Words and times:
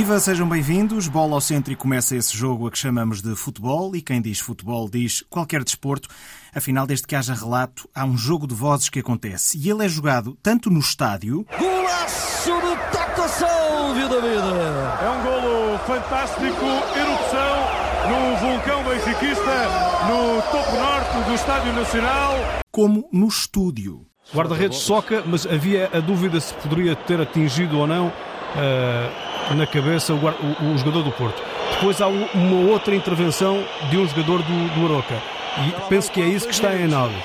Viva, 0.00 0.18
sejam 0.18 0.48
bem-vindos. 0.48 1.08
Bola 1.08 1.34
ao 1.34 1.42
centro 1.42 1.74
e 1.74 1.76
começa 1.76 2.16
esse 2.16 2.34
jogo 2.34 2.66
a 2.66 2.70
que 2.70 2.78
chamamos 2.78 3.20
de 3.20 3.36
futebol. 3.36 3.94
E 3.94 4.00
quem 4.00 4.22
diz 4.22 4.40
futebol 4.40 4.88
diz 4.88 5.22
qualquer 5.28 5.62
desporto. 5.62 6.08
Afinal, 6.54 6.86
desde 6.86 7.06
que 7.06 7.14
haja 7.14 7.34
relato, 7.34 7.86
há 7.94 8.06
um 8.06 8.16
jogo 8.16 8.46
de 8.46 8.54
vozes 8.54 8.88
que 8.88 9.00
acontece. 9.00 9.58
E 9.58 9.68
ele 9.68 9.84
é 9.84 9.88
jogado 9.90 10.38
tanto 10.42 10.70
no 10.70 10.80
estádio. 10.80 11.44
Golaço 11.58 12.50
do 12.50 12.76
Taco 12.90 13.28
Salvio 13.28 14.08
da 14.08 14.20
vida! 14.20 14.98
É 15.02 15.10
um 15.10 15.22
golo 15.22 15.78
fantástico, 15.80 16.64
erupção 16.96 17.90
no 18.08 18.36
vulcão 18.38 18.82
benfiquista, 18.82 19.68
no 20.08 20.40
topo 20.50 20.76
norte 20.76 21.28
do 21.28 21.34
Estádio 21.34 21.74
Nacional. 21.74 22.36
Como 22.72 23.06
no 23.12 23.28
estúdio. 23.28 24.06
Guarda-redes 24.32 24.78
soca, 24.78 25.22
mas 25.26 25.44
havia 25.44 25.90
a 25.92 26.00
dúvida 26.00 26.40
se 26.40 26.54
poderia 26.54 26.96
ter 26.96 27.20
atingido 27.20 27.76
ou 27.78 27.86
não. 27.86 28.10
Uh 28.54 29.30
na 29.54 29.66
cabeça 29.66 30.14
o, 30.14 30.18
o, 30.18 30.74
o 30.74 30.78
jogador 30.78 31.02
do 31.02 31.12
Porto. 31.12 31.42
Depois 31.74 32.00
há 32.00 32.06
uma 32.06 32.70
outra 32.70 32.94
intervenção 32.94 33.64
de 33.90 33.96
um 33.96 34.06
jogador 34.06 34.42
do, 34.42 34.74
do 34.74 34.86
Aroca. 34.86 35.20
E 35.66 35.88
penso 35.88 36.10
que 36.10 36.20
é 36.20 36.28
isso 36.28 36.46
que 36.46 36.54
está 36.54 36.76
em 36.76 36.84
análise. 36.84 37.22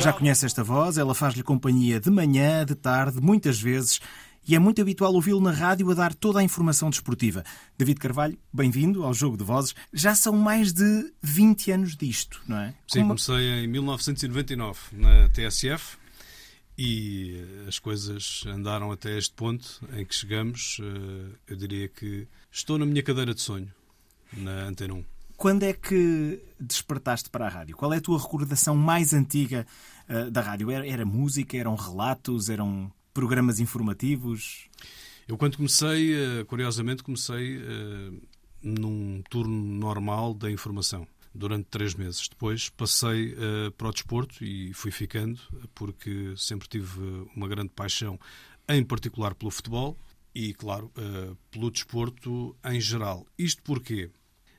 Já 0.00 0.12
conhece 0.12 0.46
esta 0.46 0.62
voz, 0.62 0.96
ela 0.98 1.14
faz-lhe 1.14 1.42
companhia 1.42 2.00
de 2.00 2.10
manhã, 2.10 2.64
de 2.64 2.74
tarde, 2.74 3.20
muitas 3.20 3.60
vezes, 3.60 4.00
e 4.46 4.54
é 4.54 4.58
muito 4.58 4.80
habitual 4.80 5.12
ouvi-lo 5.12 5.40
na 5.40 5.50
rádio 5.50 5.90
a 5.90 5.94
dar 5.94 6.14
toda 6.14 6.38
a 6.38 6.42
informação 6.42 6.88
desportiva. 6.88 7.42
David 7.76 7.98
Carvalho, 7.98 8.38
bem-vindo 8.52 9.04
ao 9.04 9.12
Jogo 9.12 9.36
de 9.36 9.44
Vozes. 9.44 9.74
Já 9.92 10.14
são 10.14 10.34
mais 10.34 10.72
de 10.72 11.12
20 11.22 11.72
anos 11.72 11.96
disto, 11.96 12.40
não 12.46 12.58
é? 12.58 12.74
Sim, 12.86 13.00
Como... 13.00 13.08
comecei 13.08 13.64
em 13.64 13.66
1999 13.66 14.78
na 14.92 15.28
TSF 15.28 15.98
e 16.78 17.42
as 17.66 17.78
coisas 17.78 18.44
andaram 18.46 18.92
até 18.92 19.16
este 19.16 19.34
ponto 19.34 19.80
em 19.94 20.04
que 20.04 20.14
chegamos. 20.14 20.78
Eh, 20.80 21.36
eu 21.48 21.56
diria 21.56 21.88
que 21.88 22.26
estou 22.50 22.76
na 22.76 22.84
minha 22.84 23.02
cadeira 23.02 23.34
de 23.34 23.40
sonho, 23.40 23.72
na 24.32 24.64
Antena 24.64 24.94
1. 24.94 25.04
Quando 25.36 25.62
é 25.64 25.72
que 25.72 26.42
despertaste 26.58 27.30
para 27.30 27.46
a 27.46 27.48
rádio? 27.48 27.76
Qual 27.76 27.92
é 27.92 27.98
a 27.98 28.00
tua 28.00 28.18
recordação 28.18 28.74
mais 28.74 29.12
antiga 29.12 29.66
uh, 30.08 30.30
da 30.30 30.40
rádio? 30.40 30.70
Era, 30.70 30.86
era, 30.86 31.04
música, 31.04 31.58
eram 31.58 31.74
relatos, 31.74 32.48
eram 32.48 32.90
programas 33.12 33.60
informativos? 33.60 34.66
Eu, 35.28 35.36
quando 35.36 35.58
comecei, 35.58 36.14
uh, 36.14 36.46
curiosamente, 36.46 37.02
comecei 37.02 37.60
num 38.62 39.22
turno 39.28 39.54
normal 39.54 40.32
da 40.32 40.50
informação 40.50 41.06
durante 41.36 41.66
três 41.66 41.94
meses. 41.94 42.28
Depois 42.28 42.68
passei 42.70 43.34
uh, 43.34 43.70
para 43.72 43.88
o 43.88 43.92
desporto 43.92 44.44
e 44.44 44.72
fui 44.72 44.90
ficando, 44.90 45.40
porque 45.74 46.34
sempre 46.36 46.68
tive 46.68 47.00
uma 47.34 47.46
grande 47.46 47.70
paixão, 47.70 48.18
em 48.68 48.82
particular 48.82 49.34
pelo 49.34 49.50
futebol 49.50 49.96
e, 50.34 50.52
claro, 50.54 50.90
uh, 50.96 51.36
pelo 51.50 51.70
desporto 51.70 52.56
em 52.64 52.80
geral. 52.80 53.26
Isto 53.38 53.62
porque, 53.62 54.10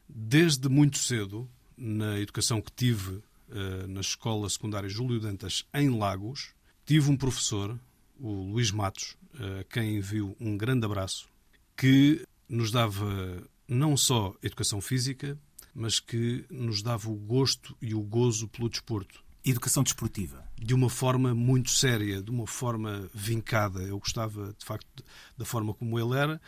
desde 0.07 0.69
muito 0.69 0.97
cedo, 0.97 1.49
na 1.75 2.19
educação 2.19 2.61
que 2.61 2.71
tive 2.71 3.11
uh, 3.11 3.87
na 3.87 4.01
escola 4.01 4.49
secundária 4.49 4.89
Júlio 4.89 5.19
Dantas, 5.19 5.65
em 5.73 5.89
Lagos, 5.89 6.53
tive 6.85 7.09
um 7.11 7.17
professor, 7.17 7.77
o 8.19 8.51
Luís 8.51 8.71
Matos, 8.71 9.17
a 9.33 9.63
quem 9.65 9.97
envio 9.97 10.35
um 10.39 10.57
grande 10.57 10.85
abraço, 10.85 11.27
que 11.75 12.25
nos 12.49 12.71
dava 12.71 13.43
não 13.67 13.95
só 13.95 14.33
educação 14.41 14.81
física, 14.81 15.37
mas 15.77 15.99
que 15.99 16.43
nos 16.49 16.81
dava 16.81 17.07
o 17.07 17.15
gosto 17.15 17.77
e 17.79 17.93
o 17.93 18.01
gozo 18.01 18.47
pelo 18.47 18.67
desporto. 18.67 19.23
Educação 19.45 19.83
desportiva. 19.83 20.43
De 20.57 20.73
uma 20.73 20.89
forma 20.89 21.35
muito 21.35 21.69
séria, 21.69 22.19
de 22.19 22.31
uma 22.31 22.47
forma 22.47 23.07
vincada. 23.13 23.83
Eu 23.83 23.99
gostava, 23.99 24.55
de 24.57 24.65
facto, 24.65 25.03
da 25.37 25.45
forma 25.45 25.75
como 25.75 25.99
ele 25.99 26.17
era 26.17 26.41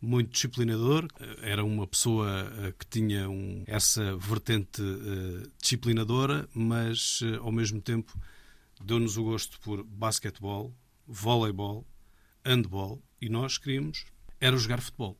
muito 0.00 0.30
disciplinador, 0.30 1.08
era 1.42 1.64
uma 1.64 1.84
pessoa 1.84 2.28
eh, 2.58 2.72
que 2.78 2.86
tinha 2.86 3.28
um, 3.28 3.64
essa 3.66 4.16
vertente 4.18 4.80
uh, 4.80 5.50
disciplinadora, 5.60 6.48
mas 6.54 7.22
uh, 7.22 7.40
ao 7.40 7.50
mesmo 7.50 7.80
tempo 7.80 8.16
deu-nos 8.84 9.16
o 9.16 9.24
gosto 9.24 9.58
por 9.60 9.82
basquetebol, 9.82 10.72
voleibol, 11.08 11.84
handball 12.44 13.02
e 13.20 13.28
nós 13.28 13.58
queríamos 13.58 14.04
era 14.38 14.56
jogar 14.56 14.80
futebol. 14.80 15.18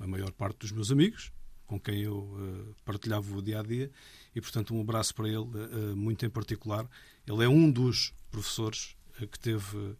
A 0.00 0.06
maior 0.06 0.32
parte 0.32 0.60
dos 0.60 0.72
meus 0.72 0.90
amigos 0.90 1.30
com 1.68 1.78
quem 1.78 2.00
eu 2.00 2.18
uh, 2.18 2.74
partilhava 2.84 3.36
o 3.36 3.42
dia 3.42 3.60
a 3.60 3.62
dia 3.62 3.90
e, 4.34 4.40
portanto, 4.40 4.74
um 4.74 4.80
abraço 4.80 5.14
para 5.14 5.28
ele, 5.28 5.36
uh, 5.36 5.94
muito 5.94 6.26
em 6.26 6.30
particular. 6.30 6.88
Ele 7.26 7.44
é 7.44 7.48
um 7.48 7.70
dos 7.70 8.12
professores 8.30 8.96
que 9.30 9.38
teve, 9.38 9.96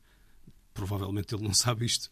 provavelmente 0.73 1.35
ele 1.35 1.45
não 1.45 1.55
sabe 1.55 1.85
isto, 1.85 2.11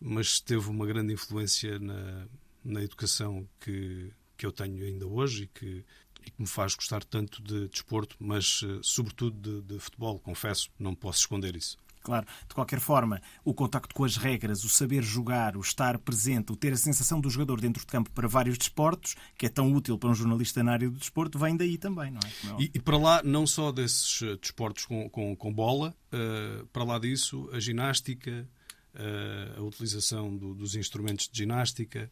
mas 0.00 0.40
teve 0.40 0.68
uma 0.68 0.84
grande 0.84 1.14
influência 1.14 1.78
na, 1.78 2.26
na 2.64 2.82
educação 2.82 3.48
que, 3.60 4.10
que 4.36 4.44
eu 4.44 4.52
tenho 4.52 4.84
ainda 4.84 5.06
hoje 5.06 5.44
e 5.44 5.46
que, 5.46 5.84
e 6.26 6.30
que 6.30 6.40
me 6.40 6.46
faz 6.46 6.74
gostar 6.74 7.04
tanto 7.04 7.42
de 7.42 7.68
desporto, 7.68 8.16
mas 8.18 8.62
sobretudo 8.82 9.62
de, 9.62 9.74
de 9.74 9.78
futebol, 9.78 10.18
confesso, 10.18 10.70
não 10.78 10.94
posso 10.94 11.20
esconder 11.20 11.54
isso. 11.54 11.78
Claro, 12.06 12.24
de 12.48 12.54
qualquer 12.54 12.78
forma, 12.78 13.20
o 13.44 13.52
contacto 13.52 13.92
com 13.92 14.04
as 14.04 14.16
regras, 14.16 14.62
o 14.62 14.68
saber 14.68 15.02
jogar, 15.02 15.56
o 15.56 15.60
estar 15.60 15.98
presente, 15.98 16.52
o 16.52 16.56
ter 16.56 16.72
a 16.72 16.76
sensação 16.76 17.20
do 17.20 17.28
jogador 17.28 17.60
dentro 17.60 17.80
de 17.80 17.86
campo 17.88 18.12
para 18.12 18.28
vários 18.28 18.56
desportos, 18.56 19.16
que 19.36 19.46
é 19.46 19.48
tão 19.48 19.72
útil 19.72 19.98
para 19.98 20.08
um 20.08 20.14
jornalista 20.14 20.62
na 20.62 20.70
área 20.70 20.88
do 20.88 20.96
desporto, 20.96 21.36
vem 21.36 21.56
daí 21.56 21.76
também, 21.76 22.12
não 22.12 22.20
é? 22.20 22.28
é 22.28 22.62
e, 22.62 22.70
e, 22.74 22.80
para 22.80 22.96
lá, 22.96 23.22
não 23.24 23.44
só 23.44 23.72
desses 23.72 24.22
eh, 24.22 24.36
desportos 24.40 24.86
com, 24.86 25.10
com, 25.10 25.34
com 25.34 25.52
bola, 25.52 25.96
uh, 26.12 26.64
para 26.66 26.84
lá 26.84 26.96
disso, 26.96 27.50
a 27.52 27.58
ginástica, 27.58 28.48
uh, 28.94 29.58
a 29.58 29.62
utilização 29.64 30.36
do, 30.36 30.54
dos 30.54 30.76
instrumentos 30.76 31.28
de 31.28 31.36
ginástica, 31.36 32.08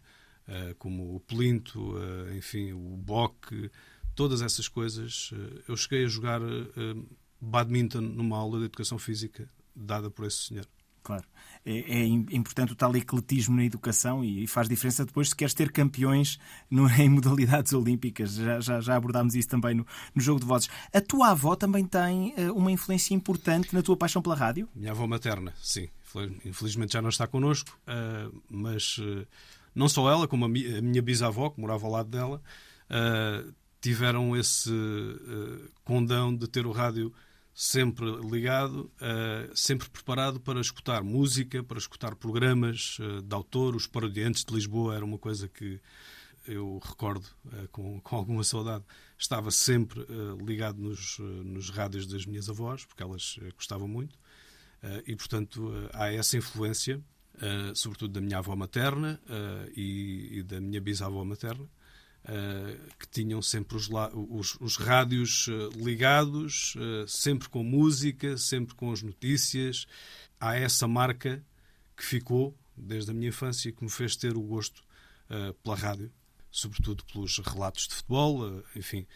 uh, 0.49 0.75
como 0.75 1.15
o 1.15 1.21
plinto, 1.21 1.95
enfim, 2.37 2.73
o 2.73 2.97
boque, 2.97 3.71
todas 4.17 4.43
essas 4.43 4.67
coisas. 4.67 5.31
eu 5.69 5.77
cheguei 5.77 6.05
a 6.05 6.09
jogar 6.09 6.41
badminton 7.41 8.01
numa 8.01 8.37
aula 8.37 8.59
de 8.59 8.65
educação 8.65 8.99
física 8.99 9.49
dada 9.75 10.11
por 10.11 10.27
esse 10.27 10.45
senhor. 10.45 10.67
Claro. 11.05 11.25
É, 11.67 12.01
é, 12.01 12.07
importante 12.07 12.73
o 12.73 12.77
tal 12.77 12.97
ecletismo 12.97 13.57
na 13.57 13.65
educação 13.65 14.25
e 14.25 14.47
faz 14.47 14.69
diferença 14.69 15.05
depois 15.05 15.29
se 15.29 15.37
queres 15.37 15.53
ter 15.53 15.71
campeões 15.71 16.39
no, 16.71 16.89
em 16.97 17.11
modalidades 17.11 17.75
olímpicas. 17.75 18.35
Já, 18.35 18.59
já, 18.59 18.81
já 18.81 18.97
abordámos 18.97 19.35
isso 19.35 19.49
também 19.49 19.75
no, 19.75 19.87
no, 20.15 20.23
jogo 20.23 20.41
de 20.41 20.47
vozes. 20.47 20.71
A 20.93 21.01
tua 21.03 21.29
avó 21.29 21.55
também 21.55 21.85
tem 21.85 22.35
uh, 22.35 22.55
uma 22.55 22.73
influência 22.73 23.15
importante 23.15 23.75
na 23.75 23.83
tua 23.83 23.99
paixão 23.99 24.23
pela 24.23 24.35
rádio? 24.35 24.67
Minha 24.75 24.93
avó 24.93 25.07
materna, 25.07 25.53
sim. 25.63 25.89
Infelizmente 26.45 26.95
já 26.95 27.03
não 27.03 27.11
está 27.11 27.27
connosco, 27.27 27.79
uh, 27.87 28.43
mas 28.49 28.97
uh, 28.99 29.27
não 29.75 29.89
só 29.91 30.11
ela, 30.11 30.27
como 30.27 30.47
a, 30.47 30.49
mi, 30.49 30.79
a, 30.79 30.81
minha 30.81 31.03
bisavó, 31.03 31.51
que 31.51 31.61
morava 31.61 31.85
ao 31.85 31.93
lado 31.93 32.09
dela, 32.09 32.41
tiveram 33.81 34.37
esse 34.37 34.71
condão 35.85 36.35
de 36.35 36.47
ter 36.47 36.67
o 36.67 36.71
rádio 36.71 37.13
sempre 37.55 38.05
ligado, 38.29 38.91
uh, 39.01 39.57
sempre 39.57 39.89
preparado 39.89 40.41
para 40.41 40.61
escutar 40.61 41.05
música, 41.05 41.63
para 41.63 41.79
escutar 41.79 42.17
programas 42.17 42.99
uh, 42.99 43.23
de 43.23 43.33
autor. 43.33 43.77
Os 43.77 43.87
Parodiantes 43.87 44.45
de 44.45 44.53
Lisboa 44.53 44.97
era 44.97 45.05
uma 45.05 45.19
coisa 45.19 45.49
que 45.49 45.81
eu 46.49 46.81
recordo 46.85 47.25
uh, 47.47 47.69
com, 47.71 48.01
com 48.01 48.17
alguma 48.17 48.43
saudade. 48.43 48.85
Estava 49.17 49.53
sempre 49.53 50.05
ligado 50.45 50.83
nos, 50.83 51.19
nos 51.21 51.71
rádios 51.71 52.09
das 52.09 52.27
minhas 52.27 52.51
avós, 52.51 52.85
porque 52.85 53.03
elas 53.03 53.39
gostavam 53.55 53.87
muito. 53.87 54.19
e, 55.07 55.15
portanto, 55.15 55.73
há 55.95 56.13
essa 56.13 56.37
influência, 56.37 57.01
sobretudo 57.75 58.13
da 58.13 58.21
minha 58.21 58.39
avó 58.39 58.55
materna 58.57 59.19
e, 59.75 60.39
e 60.39 60.43
da 60.43 60.61
minha 60.61 60.81
bisavó 60.81 61.25
materna. 61.25 61.67
Uh, 62.25 62.95
que 62.99 63.07
tinham 63.07 63.43
sempre 63.43 63.77
os, 63.77 63.91
os, 64.31 64.57
os 64.59 64.77
rádios 64.77 65.47
uh, 65.49 65.69
ligados, 65.77 66.75
uh, 66.77 67.07
sempre 67.07 67.51
com 67.51 67.63
música, 67.63 68.39
sempre 68.39 68.75
com 68.75 68.91
as 68.91 69.03
notícias. 69.03 69.87
Há 70.41 70.57
essa 70.57 70.89
marca 70.89 71.45
que 71.95 72.03
ficou 72.03 72.57
desde 72.75 73.11
a 73.11 73.15
minha 73.15 73.29
infância 73.29 73.71
que 73.71 73.85
me 73.85 73.91
fez 73.91 74.17
ter 74.17 74.37
o 74.37 74.43
gosto 74.43 74.83
pela 75.63 75.77
rádio, 75.77 76.13
sobretudo 76.51 77.05
pelos 77.07 77.39
relatos 77.39 77.89
de 77.89 77.95
futebol, 77.95 78.63
enfim, 78.77 79.07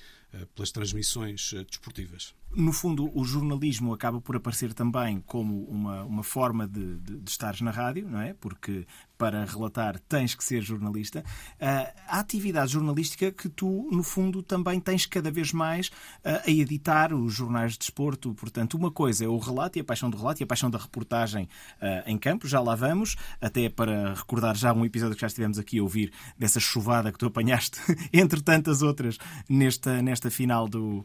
pelas 0.54 0.70
transmissões 0.70 1.52
desportivas 1.68 2.34
no 2.54 2.72
fundo, 2.72 3.10
o 3.14 3.24
jornalismo 3.24 3.92
acaba 3.92 4.20
por 4.20 4.36
aparecer 4.36 4.72
também 4.72 5.20
como 5.20 5.64
uma, 5.64 6.04
uma 6.04 6.22
forma 6.22 6.66
de, 6.66 6.98
de, 6.98 7.20
de 7.20 7.30
estares 7.30 7.60
na 7.60 7.70
rádio, 7.70 8.08
não 8.08 8.20
é? 8.20 8.34
Porque 8.34 8.86
para 9.18 9.44
relatar 9.44 9.98
tens 10.08 10.34
que 10.34 10.44
ser 10.44 10.62
jornalista. 10.62 11.24
Uh, 11.60 11.92
a 12.06 12.20
atividade 12.20 12.72
jornalística 12.72 13.32
que 13.32 13.48
tu, 13.48 13.88
no 13.90 14.04
fundo, 14.04 14.42
também 14.42 14.78
tens 14.78 15.04
cada 15.04 15.28
vez 15.28 15.52
mais 15.52 15.88
uh, 15.88 16.46
a 16.46 16.50
editar 16.50 17.12
os 17.12 17.34
jornais 17.34 17.72
de 17.72 17.80
desporto. 17.80 18.32
Portanto, 18.34 18.74
uma 18.74 18.92
coisa 18.92 19.24
é 19.24 19.28
o 19.28 19.36
relato 19.36 19.76
e 19.76 19.80
a 19.80 19.84
paixão 19.84 20.08
do 20.08 20.16
relato 20.16 20.40
e 20.40 20.44
a 20.44 20.46
paixão 20.46 20.70
da 20.70 20.78
reportagem 20.78 21.48
uh, 21.82 22.08
em 22.08 22.16
campo, 22.16 22.46
já 22.46 22.60
lá 22.60 22.76
vamos, 22.76 23.16
até 23.40 23.68
para 23.68 24.14
recordar 24.14 24.56
já 24.56 24.72
um 24.72 24.84
episódio 24.84 25.16
que 25.16 25.20
já 25.20 25.26
estivemos 25.26 25.58
aqui 25.58 25.80
a 25.80 25.82
ouvir 25.82 26.12
dessa 26.38 26.60
chuvada 26.60 27.10
que 27.10 27.18
tu 27.18 27.26
apanhaste, 27.26 27.80
entre 28.12 28.40
tantas 28.40 28.82
outras, 28.82 29.18
nesta, 29.48 30.00
nesta 30.00 30.30
final 30.30 30.68
do 30.68 31.04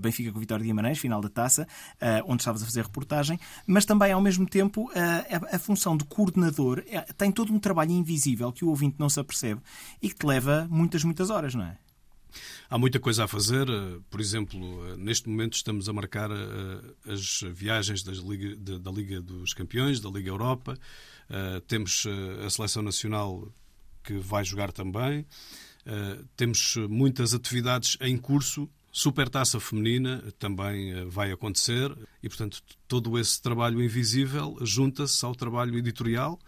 Benfica 0.00 0.30
com 0.32 0.38
Vitória 0.38 0.69
Guimarães, 0.70 0.98
final 0.98 1.20
da 1.20 1.28
taça, 1.28 1.66
onde 2.26 2.42
estavas 2.42 2.62
a 2.62 2.64
fazer 2.64 2.82
reportagem, 2.82 3.38
mas 3.66 3.84
também, 3.84 4.12
ao 4.12 4.20
mesmo 4.20 4.46
tempo, 4.46 4.90
a, 4.94 5.56
a 5.56 5.58
função 5.58 5.96
de 5.96 6.04
coordenador 6.04 6.82
tem 7.16 7.30
todo 7.30 7.52
um 7.52 7.58
trabalho 7.58 7.90
invisível 7.90 8.52
que 8.52 8.64
o 8.64 8.68
ouvinte 8.68 8.96
não 8.98 9.08
se 9.08 9.20
apercebe 9.20 9.60
e 10.00 10.08
que 10.08 10.14
te 10.14 10.26
leva 10.26 10.66
muitas, 10.70 11.04
muitas 11.04 11.30
horas, 11.30 11.54
não 11.54 11.64
é? 11.64 11.76
Há 12.68 12.78
muita 12.78 13.00
coisa 13.00 13.24
a 13.24 13.28
fazer. 13.28 13.66
Por 14.08 14.20
exemplo, 14.20 14.96
neste 14.96 15.28
momento 15.28 15.54
estamos 15.54 15.88
a 15.88 15.92
marcar 15.92 16.30
as 17.04 17.40
viagens 17.52 18.02
Liga, 18.02 18.78
da 18.78 18.90
Liga 18.90 19.20
dos 19.20 19.52
Campeões, 19.52 20.00
da 20.00 20.08
Liga 20.08 20.30
Europa. 20.30 20.78
Temos 21.66 22.06
a 22.46 22.50
seleção 22.50 22.82
nacional 22.82 23.48
que 24.04 24.14
vai 24.18 24.44
jogar 24.44 24.70
também. 24.70 25.26
Temos 26.36 26.76
muitas 26.88 27.34
atividades 27.34 27.96
em 28.00 28.16
curso. 28.16 28.68
Supertaça 28.92 29.60
feminina 29.60 30.22
também 30.38 31.08
vai 31.08 31.30
acontecer 31.30 31.96
e, 32.22 32.28
portanto, 32.28 32.60
todo 32.88 33.18
esse 33.18 33.40
trabalho 33.40 33.82
invisível 33.82 34.56
junta-se 34.62 35.24
ao 35.24 35.34
trabalho 35.34 35.78
editorial, 35.78 36.38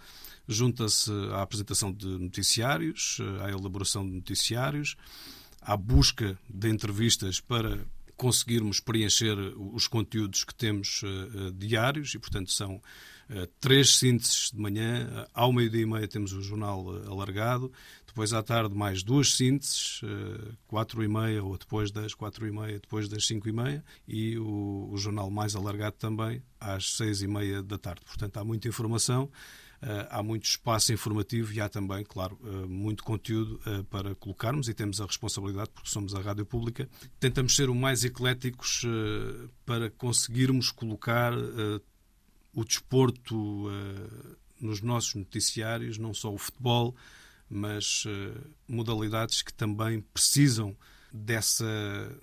junta-se 0.48 1.10
à 1.32 1.42
apresentação 1.42 1.92
de 1.92 2.06
noticiários, 2.06 3.18
à 3.44 3.48
elaboração 3.48 4.04
de 4.04 4.12
noticiários, 4.12 4.96
à 5.60 5.76
busca 5.76 6.36
de 6.48 6.68
entrevistas 6.68 7.40
para 7.40 7.78
conseguirmos 8.16 8.80
preencher 8.80 9.36
os 9.56 9.86
conteúdos 9.86 10.44
que 10.44 10.54
temos 10.54 11.02
uh, 11.02 11.52
diários 11.52 12.14
e, 12.14 12.18
portanto, 12.18 12.50
são 12.50 12.80
três 13.60 13.96
sínteses 13.96 14.50
de 14.52 14.60
manhã. 14.60 15.26
Ao 15.32 15.52
meio-dia 15.52 15.82
e 15.82 15.86
meia 15.86 16.08
temos 16.08 16.32
o 16.32 16.42
jornal 16.42 16.86
alargado. 17.06 17.72
Depois, 18.12 18.34
à 18.34 18.42
tarde, 18.42 18.74
mais 18.74 19.02
duas 19.02 19.34
sínteses, 19.34 20.02
quatro 20.66 21.02
e 21.02 21.08
meia 21.08 21.42
ou 21.42 21.56
depois 21.56 21.90
das 21.90 22.12
quatro 22.12 22.46
e 22.46 22.52
meia, 22.52 22.78
depois 22.78 23.08
das 23.08 23.26
cinco 23.26 23.48
e 23.48 23.52
meia. 23.52 23.82
E 24.06 24.36
o, 24.36 24.90
o 24.92 24.96
jornal 24.98 25.30
mais 25.30 25.56
alargado 25.56 25.96
também, 25.96 26.42
às 26.60 26.92
seis 26.92 27.22
e 27.22 27.26
meia 27.26 27.62
da 27.62 27.78
tarde. 27.78 28.02
Portanto, 28.04 28.36
há 28.36 28.44
muita 28.44 28.68
informação. 28.68 29.30
Eh, 29.84 30.06
há 30.10 30.22
muito 30.22 30.44
espaço 30.44 30.92
informativo 30.92 31.52
e 31.52 31.60
há 31.60 31.68
também, 31.68 32.04
claro, 32.04 32.38
eh, 32.44 32.66
muito 32.68 33.02
conteúdo 33.02 33.60
eh, 33.66 33.82
para 33.90 34.14
colocarmos 34.14 34.68
e 34.68 34.74
temos 34.74 35.00
a 35.00 35.06
responsabilidade, 35.06 35.70
porque 35.74 35.90
somos 35.90 36.14
a 36.14 36.20
rádio 36.20 36.46
pública, 36.46 36.88
tentamos 37.18 37.56
ser 37.56 37.68
o 37.68 37.74
mais 37.74 38.04
ecléticos 38.04 38.82
para 39.66 39.90
conseguirmos 39.90 40.70
colocar 40.70 41.32
o 42.54 42.64
desporto 42.64 43.68
nos 44.60 44.80
nossos 44.80 45.14
noticiários, 45.16 45.98
não 45.98 46.14
só 46.14 46.32
o 46.32 46.38
futebol, 46.38 46.94
mas 47.52 48.04
modalidades 48.66 49.42
que 49.42 49.52
também 49.52 50.00
precisam 50.00 50.76
dessa 51.12 51.64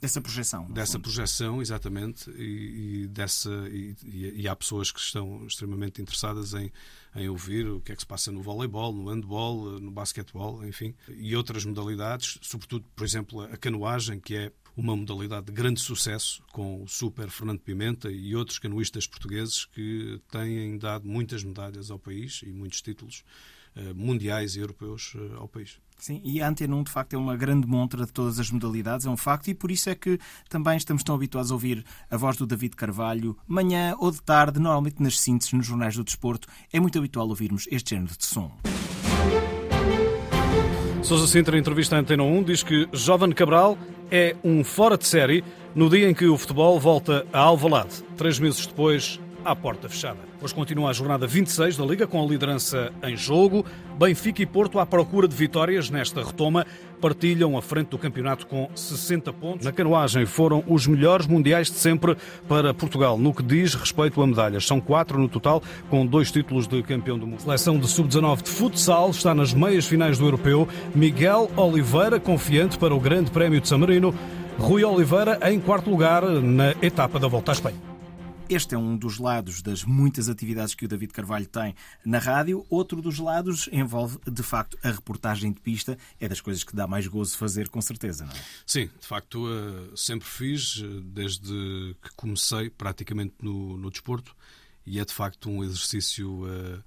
dessa 0.01 0.19
projeção 0.19 0.65
dessa 0.71 0.93
fundo. 0.93 1.03
projeção 1.03 1.61
exatamente 1.61 2.29
e, 2.31 3.03
e 3.03 3.07
dessa 3.07 3.51
e, 3.69 3.95
e, 4.03 4.47
há 4.47 4.55
pessoas 4.55 4.91
que 4.91 4.99
estão 4.99 5.45
extremamente 5.45 6.01
interessadas 6.01 6.55
em, 6.55 6.71
em 7.15 7.29
ouvir 7.29 7.67
o 7.67 7.79
que 7.79 7.91
é 7.91 7.95
que 7.95 8.01
se 8.01 8.07
passa 8.07 8.31
no 8.31 8.41
voleibol 8.41 8.91
no 8.91 9.09
handball 9.09 9.79
no 9.79 9.91
basquetebol 9.91 10.65
enfim 10.65 10.95
e 11.07 11.35
outras 11.35 11.65
modalidades 11.65 12.39
sobretudo 12.41 12.83
por 12.95 13.05
exemplo 13.05 13.41
a 13.41 13.57
canoagem 13.57 14.19
que 14.19 14.35
é 14.35 14.51
uma 14.75 14.95
modalidade 14.95 15.47
de 15.47 15.51
grande 15.51 15.81
sucesso 15.81 16.41
com 16.51 16.81
o 16.81 16.87
super 16.87 17.29
Fernando 17.29 17.59
Pimenta 17.59 18.09
e 18.09 18.35
outros 18.35 18.57
canoístas 18.57 19.05
portugueses 19.05 19.65
que 19.65 20.21
têm 20.31 20.77
dado 20.77 21.07
muitas 21.07 21.43
medalhas 21.43 21.91
ao 21.91 21.99
país 21.99 22.41
e 22.43 22.51
muitos 22.51 22.81
títulos 22.81 23.23
eh, 23.25 23.58
mundiais 23.95 24.55
e 24.55 24.59
europeus 24.59 25.13
eh, 25.15 25.35
ao 25.37 25.47
país. 25.47 25.79
Sim, 25.97 26.21
e 26.23 26.41
a 26.41 26.47
Antena 26.47 26.75
1 26.77 26.83
de 26.83 26.91
facto 26.91 27.13
é 27.13 27.17
uma 27.17 27.35
grande 27.35 27.67
montra 27.67 28.05
de 28.05 28.13
todas 28.13 28.39
as 28.39 28.49
modalidades, 28.49 29.05
é 29.05 29.09
um 29.09 29.17
facto, 29.17 29.49
e 29.49 29.53
por 29.53 29.69
isso 29.69 29.89
é 29.89 29.95
que 29.95 30.17
também 30.47 30.77
estamos 30.77 31.03
tão 31.03 31.15
habituados 31.15 31.51
a 31.51 31.53
ouvir 31.53 31.83
a 32.09 32.15
voz 32.15 32.37
do 32.37 32.47
David 32.47 32.75
Carvalho, 32.75 33.37
manhã 33.45 33.95
ou 33.99 34.09
de 34.09 34.21
tarde, 34.21 34.59
normalmente 34.59 35.03
nas 35.03 35.19
sínteses, 35.19 35.51
nos 35.51 35.65
jornais 35.65 35.95
do 35.95 36.03
desporto, 36.03 36.47
é 36.71 36.79
muito 36.79 36.97
habitual 36.97 37.27
ouvirmos 37.27 37.67
este 37.69 37.95
género 37.95 38.17
de 38.17 38.25
som. 38.25 38.51
Sousa 41.03 41.27
Sintra, 41.27 41.57
em 41.57 41.59
entrevista 41.59 41.95
à 41.95 41.99
Antena 41.99 42.23
1, 42.23 42.43
diz 42.43 42.63
que 42.63 42.87
Jovem 42.93 43.31
Cabral 43.31 43.77
é 44.09 44.35
um 44.43 44.63
fora 44.63 44.97
de 44.97 45.07
série 45.07 45.43
no 45.75 45.89
dia 45.89 46.09
em 46.09 46.13
que 46.13 46.27
o 46.27 46.37
futebol 46.37 46.79
volta 46.79 47.25
a 47.33 47.39
Alvalade. 47.39 48.03
Três 48.15 48.39
meses 48.39 48.65
depois, 48.65 49.19
à 49.43 49.55
porta 49.55 49.89
fechada. 49.89 50.28
Hoje 50.41 50.55
continua 50.55 50.89
a 50.89 50.93
jornada 50.93 51.27
26 51.27 51.75
da 51.75 51.85
Liga 51.85 52.07
com 52.07 52.23
a 52.23 52.25
liderança 52.25 52.93
em 53.03 53.17
jogo. 53.17 53.65
Benfica 53.97 54.41
e 54.41 54.45
Porto 54.45 54.79
à 54.79 54.85
procura 54.85 55.27
de 55.27 55.35
vitórias 55.35 55.89
nesta 55.89 56.23
retoma 56.23 56.65
partilham 57.01 57.57
a 57.57 57.61
frente 57.61 57.89
do 57.89 57.97
campeonato 57.97 58.47
com 58.47 58.69
60 58.73 59.33
pontos. 59.33 59.65
Na 59.65 59.73
canoagem 59.73 60.25
foram 60.25 60.63
os 60.65 60.87
melhores 60.87 61.27
mundiais 61.27 61.67
de 61.67 61.77
sempre 61.77 62.15
para 62.47 62.73
Portugal 62.73 63.17
no 63.17 63.33
que 63.33 63.43
diz 63.43 63.73
respeito 63.73 64.21
a 64.21 64.27
medalhas. 64.27 64.65
São 64.65 64.79
quatro 64.79 65.19
no 65.19 65.27
total, 65.27 65.61
com 65.89 66.05
dois 66.05 66.31
títulos 66.31 66.67
de 66.67 66.81
campeão 66.83 67.19
do 67.19 67.27
mundo. 67.27 67.39
A 67.39 67.43
seleção 67.43 67.77
de 67.77 67.87
sub-19 67.89 68.41
de 68.41 68.49
futsal 68.49 69.09
está 69.09 69.35
nas 69.35 69.53
meias 69.53 69.87
finais 69.87 70.17
do 70.17 70.25
europeu. 70.25 70.67
Miguel 70.95 71.51
Oliveira 71.57 72.17
confiante 72.17 72.77
para 72.77 72.95
o 72.95 72.99
Grande 72.99 73.29
Prémio 73.29 73.59
de 73.59 73.67
San 73.67 73.79
Marino. 73.79 74.15
Rui 74.57 74.85
Oliveira 74.85 75.37
em 75.51 75.59
quarto 75.59 75.89
lugar 75.89 76.23
na 76.23 76.71
etapa 76.81 77.19
da 77.19 77.27
Volta 77.27 77.51
à 77.51 77.53
Espanha. 77.53 77.88
Este 78.49 78.73
é 78.73 78.77
um 78.79 78.97
dos 78.97 79.19
lados 79.19 79.61
das 79.61 79.83
muitas 79.83 80.27
atividades 80.27 80.73
que 80.73 80.83
o 80.83 80.87
David 80.87 81.13
Carvalho 81.13 81.45
tem 81.45 81.75
na 82.03 82.17
rádio. 82.17 82.65
Outro 82.67 82.99
dos 82.99 83.19
lados 83.19 83.69
envolve, 83.71 84.17
de 84.25 84.41
facto, 84.41 84.75
a 84.81 84.89
reportagem 84.89 85.51
de 85.51 85.61
pista. 85.61 85.95
É 86.19 86.27
das 86.27 86.41
coisas 86.41 86.63
que 86.63 86.75
dá 86.75 86.87
mais 86.87 87.05
gozo 87.05 87.37
fazer, 87.37 87.69
com 87.69 87.79
certeza, 87.79 88.25
não 88.25 88.33
é? 88.33 88.43
Sim, 88.65 88.89
de 88.99 89.05
facto, 89.05 89.47
eh, 89.47 89.91
sempre 89.95 90.27
fiz, 90.27 90.81
eh, 90.83 90.87
desde 91.03 91.95
que 92.01 92.09
comecei 92.15 92.71
praticamente 92.71 93.35
no, 93.39 93.77
no 93.77 93.91
desporto, 93.91 94.35
e 94.83 94.99
é 94.99 95.05
de 95.05 95.13
facto 95.13 95.47
um 95.47 95.63
exercício 95.63 96.45
uh, 96.45 96.83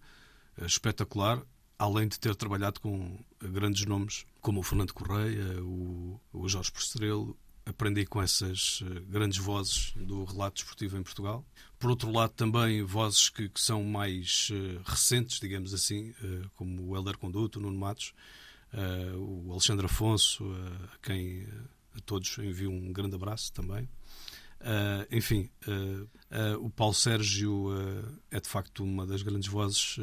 espetacular, 0.67 1.41
além 1.79 2.09
de 2.09 2.19
ter 2.19 2.35
trabalhado 2.35 2.81
com 2.81 3.21
grandes 3.41 3.87
nomes 3.87 4.25
como 4.41 4.59
o 4.59 4.63
Fernando 4.65 4.93
Correia, 4.93 5.63
o, 5.63 6.21
o 6.33 6.49
Jorge 6.49 6.73
Postrelo, 6.73 7.39
aprendi 7.65 8.05
com 8.05 8.21
essas 8.21 8.83
eh, 8.83 9.01
grandes 9.09 9.39
vozes 9.39 9.93
do 9.97 10.25
relato 10.25 10.57
desportivo 10.57 10.97
em 10.99 11.03
Portugal. 11.03 11.45
Por 11.79 11.91
outro 11.91 12.11
lado, 12.11 12.33
também 12.33 12.83
vozes 12.83 13.29
que, 13.29 13.49
que 13.49 13.61
são 13.61 13.83
mais 13.85 14.51
uh, 14.51 14.81
recentes, 14.85 15.41
digamos 15.41 15.75
assim, 15.75 16.11
uh, 16.11 16.49
como 16.55 16.89
o 16.91 16.97
Helder 16.97 17.19
Conduto, 17.19 17.59
o 17.59 17.63
Nuno 17.63 17.79
Matos, 17.79 18.15
o 19.19 19.53
Alexandre 19.53 19.85
Afonso, 19.85 20.45
a 20.95 21.07
quem 21.07 21.47
a 21.95 22.01
todos 22.07 22.39
envio 22.39 22.71
um 22.71 22.91
grande 22.91 23.17
abraço 23.17 23.53
também. 23.53 23.87
enfim, 25.11 25.51
o 26.59 26.71
Paulo 26.71 26.95
Sérgio 26.95 27.69
é 28.31 28.41
de 28.41 28.49
facto 28.49 28.83
uma 28.83 29.07
das 29.07 29.21
grandes 29.21 29.47
vozes 29.47 29.99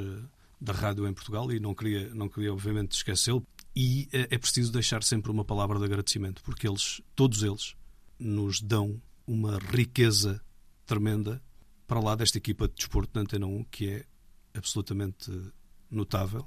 da 0.62 0.72
rádio 0.72 1.08
em 1.08 1.14
Portugal 1.16 1.52
e 1.52 1.60
não 1.60 1.74
queria, 1.74 2.14
não 2.14 2.30
queria 2.30 2.54
obviamente 2.54 2.92
esquecê-lo. 2.92 3.44
E 3.82 4.10
é 4.12 4.38
preciso 4.38 4.74
deixar 4.74 5.04
sempre 5.04 5.32
uma 5.32 5.46
palavra 5.46 5.80
de 5.80 5.86
agradecimento, 5.86 6.44
porque 6.44 6.68
eles, 6.68 7.00
todos 7.16 7.44
eles, 7.44 7.78
nos 8.20 8.60
dão 8.60 9.02
uma 9.26 9.58
riqueza 9.58 10.44
tremenda 10.86 11.42
para 11.88 12.02
lá 12.02 12.14
desta 12.14 12.38
equipa 12.38 12.68
de 12.68 12.74
desporto 12.74 13.14
da 13.14 13.22
Antena 13.22 13.46
1, 13.46 13.64
que 13.72 13.88
é 13.88 14.06
absolutamente 14.54 15.32
notável. 15.90 16.46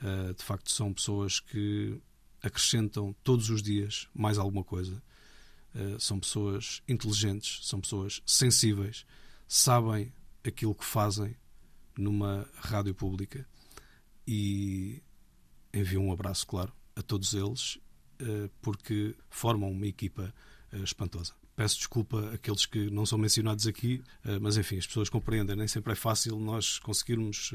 Eh, 0.00 0.34
de 0.34 0.44
facto, 0.44 0.70
são 0.70 0.94
pessoas 0.94 1.40
que 1.40 2.00
acrescentam 2.40 3.12
todos 3.24 3.50
os 3.50 3.60
dias 3.60 4.06
mais 4.14 4.38
alguma 4.38 4.62
coisa. 4.62 5.02
Eh, 5.74 5.96
são 5.98 6.20
pessoas 6.20 6.80
inteligentes, 6.86 7.66
são 7.66 7.80
pessoas 7.80 8.22
sensíveis, 8.24 9.04
sabem 9.48 10.12
aquilo 10.44 10.76
que 10.76 10.84
fazem 10.84 11.36
numa 11.98 12.48
rádio 12.54 12.94
pública 12.94 13.44
e 14.24 15.02
envio 15.72 16.00
um 16.00 16.12
abraço, 16.12 16.46
claro, 16.46 16.72
a 16.94 17.02
todos 17.02 17.34
eles, 17.34 17.78
eh, 18.20 18.48
porque 18.60 19.16
formam 19.30 19.70
uma 19.70 19.86
equipa 19.86 20.32
eh, 20.72 20.78
espantosa. 20.78 21.34
Peço 21.56 21.76
desculpa 21.78 22.32
àqueles 22.32 22.66
que 22.66 22.90
não 22.90 23.04
são 23.04 23.18
mencionados 23.18 23.66
aqui, 23.66 24.02
eh, 24.24 24.38
mas 24.38 24.56
enfim, 24.56 24.78
as 24.78 24.86
pessoas 24.86 25.08
compreendem, 25.08 25.56
nem 25.56 25.66
sempre 25.66 25.92
é 25.92 25.96
fácil 25.96 26.38
nós 26.38 26.78
conseguirmos 26.78 27.52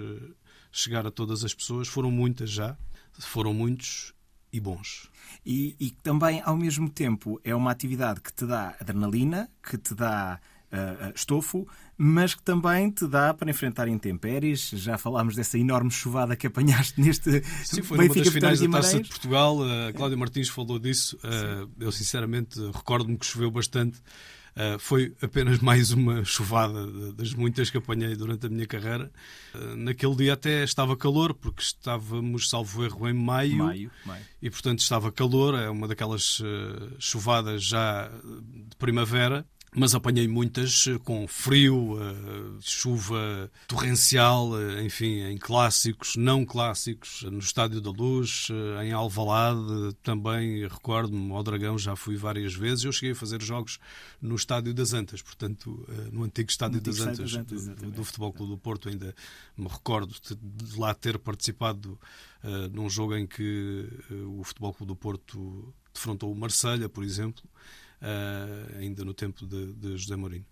chegar 0.72 1.08
a 1.08 1.12
todas 1.12 1.44
as 1.44 1.54
pessoas. 1.54 1.88
Foram 1.88 2.12
muitas 2.12 2.50
já, 2.50 2.78
foram 3.14 3.54
muitos 3.54 4.14
e 4.52 4.60
bons. 4.60 5.10
E, 5.46 5.76
e 5.80 5.92
também, 5.92 6.42
ao 6.44 6.58
mesmo 6.58 6.90
tempo, 6.90 7.40
é 7.44 7.56
uma 7.56 7.72
atividade 7.72 8.22
que 8.22 8.34
te 8.34 8.46
dá 8.46 8.76
adrenalina, 8.80 9.50
que 9.64 9.78
te 9.78 9.94
dá 9.96 10.40
uh, 10.72 11.12
estofo, 11.16 11.68
mas 11.98 12.36
que 12.36 12.44
também 12.44 12.90
te 12.92 13.08
dá 13.08 13.34
para 13.34 13.50
enfrentar 13.50 13.88
intempéries. 13.88 14.70
Já 14.70 14.98
falámos 14.98 15.36
dessa 15.36 15.58
enorme 15.58 15.92
chuvada 15.92 16.36
que 16.36 16.48
apanhaste 16.48 17.00
neste 17.02 17.44
Sim, 17.64 17.82
foi 17.82 17.98
Benfica, 17.98 18.20
numa 18.20 18.24
das 18.26 18.34
finais 18.34 18.60
da 18.60 18.70
Taça 18.70 19.02
de 19.02 19.10
Portugal. 19.10 19.58
A 19.64 19.94
Cláudia 19.94 20.18
Martins 20.18 20.50
falou 20.50 20.80
disso. 20.80 21.18
Uh, 21.18 21.70
eu, 21.80 21.92
sinceramente, 21.92 22.60
recordo-me 22.72 23.18
que 23.18 23.26
choveu 23.26 23.50
bastante. 23.52 24.00
Uh, 24.58 24.80
foi 24.80 25.16
apenas 25.22 25.60
mais 25.60 25.92
uma 25.92 26.26
chuvada 26.26 27.12
das 27.12 27.32
muitas 27.32 27.70
que 27.70 27.78
apanhei 27.78 28.16
durante 28.16 28.48
a 28.48 28.50
minha 28.50 28.66
carreira. 28.66 29.12
Uh, 29.54 29.76
naquele 29.76 30.16
dia 30.16 30.34
até 30.34 30.64
estava 30.64 30.98
calor, 30.98 31.36
porque 31.36 31.62
estávamos, 31.62 32.50
salvo 32.50 32.84
erro, 32.84 33.08
em 33.08 33.14
maio, 33.14 33.58
maio, 33.58 33.92
maio. 34.04 34.26
e 34.42 34.50
portanto 34.50 34.80
estava 34.80 35.12
calor. 35.12 35.54
É 35.54 35.70
uma 35.70 35.88
daquelas 35.88 36.40
uh, 36.40 36.96
chuvadas 36.98 37.64
já 37.64 38.10
de 38.10 38.76
primavera 38.78 39.46
mas 39.77 39.93
apanhei 39.93 40.27
muitas 40.27 40.88
eh, 40.88 40.98
com 40.98 41.27
frio, 41.27 41.93
uh, 41.93 42.57
chuva 42.62 43.51
torrencial, 43.67 44.50
uh, 44.50 44.81
enfim, 44.81 45.19
em 45.19 45.38
clássicos, 45.38 46.15
não 46.15 46.43
clássicos, 46.43 47.22
no 47.22 47.38
Estádio 47.38 47.79
da 47.79 47.91
Luz, 47.91 48.48
em 48.84 48.91
Alvalade, 48.91 49.93
também 50.01 50.67
recordo-me, 50.67 51.31
ao 51.31 51.43
Dragão 51.43 51.77
já 51.77 51.96
fui 51.96 52.17
várias 52.17 52.55
vezes, 52.55 52.86
eu 52.86 52.91
cheguei 52.91 53.12
a 53.12 53.15
fazer 53.15 53.39
jogos 53.39 53.77
no 54.19 54.36
Estádio 54.36 54.74
das 54.74 54.93
Antas, 54.93 55.22
portanto, 55.22 55.88
no 56.12 56.24
antigo 56.24 56.50
Estádio, 56.50 56.81
no 56.84 56.89
antigo 56.89 56.98
das, 56.98 57.07
Antas, 57.07 57.31
das 57.31 57.39
Antas, 57.39 57.65
do, 57.75 57.91
do, 57.91 58.03
Futebol 58.03 58.34
Clube 58.34 58.53
do 58.53 58.57
Porto, 58.57 58.89
ainda 58.89 59.13
me 59.55 59.67
recordo 59.67 60.12
de 60.12 60.79
lá 60.79 60.91
ter 60.96 61.19
participado 61.19 62.00
num 62.72 62.89
jogo 62.89 63.15
em 63.15 63.27
que 63.27 63.88
o 64.27 64.43
Futebol 64.43 64.74
Clube 64.74 64.93
do 64.93 64.96
Porto 64.96 65.74
defrontou 65.93 66.31
o 66.31 66.36
Marselha, 66.36 66.89
por 66.89 67.03
exemplo, 67.03 67.43
ainda 68.77 69.04
no 69.04 69.13
tempo 69.13 69.46
de, 69.46 69.74
de 69.74 69.98
José 69.98 70.16
Mourinho. 70.16 70.46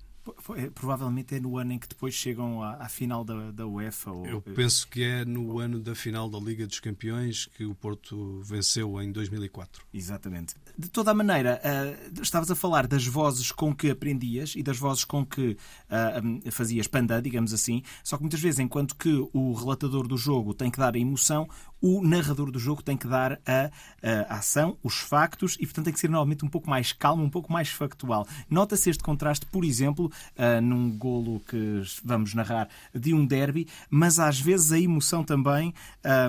É, 0.57 0.69
provavelmente 0.69 1.35
é 1.35 1.39
no 1.39 1.57
ano 1.57 1.73
em 1.73 1.79
que 1.79 1.87
depois 1.87 2.13
chegam 2.13 2.63
à, 2.63 2.75
à 2.75 2.89
final 2.89 3.23
da, 3.23 3.51
da 3.51 3.67
UEFA. 3.67 4.11
Ou... 4.11 4.25
Eu 4.25 4.41
penso 4.41 4.87
que 4.87 5.03
é 5.03 5.23
no 5.23 5.59
ano 5.59 5.79
da 5.79 5.93
final 5.93 6.29
da 6.29 6.39
Liga 6.39 6.65
dos 6.65 6.79
Campeões 6.79 7.45
que 7.45 7.65
o 7.65 7.75
Porto 7.75 8.41
venceu 8.43 8.99
em 9.01 9.11
2004. 9.11 9.85
Exatamente. 9.93 10.55
De 10.77 10.89
toda 10.89 11.11
a 11.11 11.13
maneira, 11.13 11.61
uh, 11.63 12.21
estavas 12.21 12.49
a 12.49 12.55
falar 12.55 12.87
das 12.87 13.05
vozes 13.05 13.51
com 13.51 13.73
que 13.73 13.89
aprendias 13.89 14.55
e 14.55 14.63
das 14.63 14.77
vozes 14.77 15.05
com 15.05 15.25
que 15.25 15.51
uh, 15.51 16.51
fazias 16.51 16.87
panda, 16.87 17.21
digamos 17.21 17.53
assim, 17.53 17.83
só 18.03 18.17
que 18.17 18.23
muitas 18.23 18.39
vezes, 18.39 18.59
enquanto 18.59 18.95
que 18.95 19.29
o 19.31 19.53
relatador 19.53 20.07
do 20.07 20.17
jogo 20.17 20.53
tem 20.53 20.71
que 20.71 20.79
dar 20.79 20.95
a 20.95 20.99
emoção, 20.99 21.47
o 21.81 22.01
narrador 22.01 22.49
do 22.49 22.57
jogo 22.57 22.81
tem 22.81 22.97
que 22.97 23.07
dar 23.07 23.39
a, 23.45 23.69
a, 24.01 24.37
ação, 24.37 24.77
os 24.81 24.95
factos 24.95 25.55
e, 25.59 25.65
portanto, 25.65 25.85
tem 25.85 25.93
que 25.93 25.99
ser 25.99 26.09
normalmente 26.09 26.43
um 26.43 26.49
pouco 26.49 26.67
mais 26.67 26.91
calmo, 26.91 27.23
um 27.23 27.29
pouco 27.29 27.53
mais 27.53 27.69
factual. 27.69 28.27
Nota-se 28.49 28.89
este 28.89 29.03
contraste, 29.03 29.45
por 29.45 29.63
exemplo, 29.63 30.11
uh, 30.37 30.61
num 30.61 30.91
golo 30.91 31.41
que 31.47 31.81
vamos 32.03 32.33
narrar 32.33 32.67
de 32.93 33.13
um 33.13 33.25
derby, 33.25 33.67
mas 33.89 34.19
às 34.19 34.39
vezes 34.39 34.71
a 34.71 34.79
emoção 34.79 35.23
também 35.23 35.73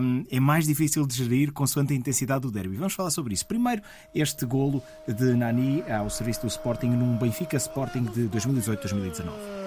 um, 0.00 0.25
é 0.31 0.40
mais 0.40 0.66
difícil 0.66 1.07
de 1.07 1.14
gerir 1.14 1.52
consoante 1.52 1.93
a 1.93 1.97
intensidade 1.97 2.43
do 2.43 2.50
derby. 2.50 2.76
Vamos 2.76 2.95
falar 2.95 3.11
sobre 3.11 3.35
isso. 3.35 3.47
Primeiro, 3.47 3.83
este 4.14 4.45
golo 4.45 4.83
de 5.07 5.35
Nani 5.35 5.83
ao 5.90 6.11
serviço 6.11 6.43
do 6.43 6.49
Sporting 6.49 6.88
num 6.88 7.16
Benfica 7.16 7.57
Sporting 7.57 8.05
de 8.05 8.28
2018-2019. 8.28 9.66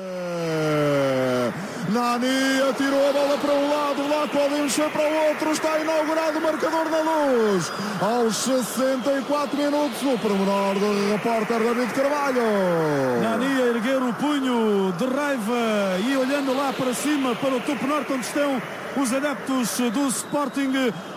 Nani 1.89 2.61
atirou 2.69 3.09
a 3.09 3.13
bola 3.13 3.37
para 3.37 3.53
um 3.53 3.69
lado, 3.69 3.78
lá 4.07 4.27
pode 4.27 4.55
encher 4.61 4.89
para 4.89 5.01
o 5.01 5.27
outro. 5.29 5.51
Está 5.51 5.79
inaugurado 5.79 6.39
o 6.39 6.41
marcador 6.41 6.89
da 6.89 7.01
luz. 7.01 7.71
Aos 8.01 8.37
64 8.37 9.57
minutos, 9.57 10.01
o 10.03 10.17
pormenor 10.19 10.75
do 10.75 11.11
repórter 11.11 11.59
David 11.59 11.93
Carvalho. 11.93 12.41
Nani 13.21 13.61
a 13.61 13.65
erguer 13.67 14.01
o 14.01 14.13
punho 14.13 14.93
de 14.97 15.05
raiva 15.05 15.99
e 16.07 16.17
olhando 16.17 16.55
lá 16.55 16.71
para 16.73 16.93
cima, 16.93 17.35
para 17.35 17.55
o 17.55 17.59
topo 17.61 17.87
norte, 17.87 18.13
onde 18.13 18.25
estão 18.25 18.61
os 18.97 19.13
adeptos 19.13 19.77
do 19.91 20.07
Sporting 20.07 20.71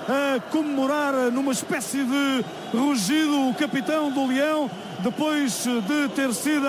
a 0.08 0.40
comemorar 0.50 1.12
numa 1.32 1.52
espécie 1.52 2.04
de 2.04 2.44
rugido 2.76 3.48
o 3.48 3.54
capitão 3.54 4.10
do 4.10 4.26
Leão, 4.26 4.70
depois 5.00 5.64
de 5.64 6.08
ter 6.14 6.32
sido, 6.34 6.66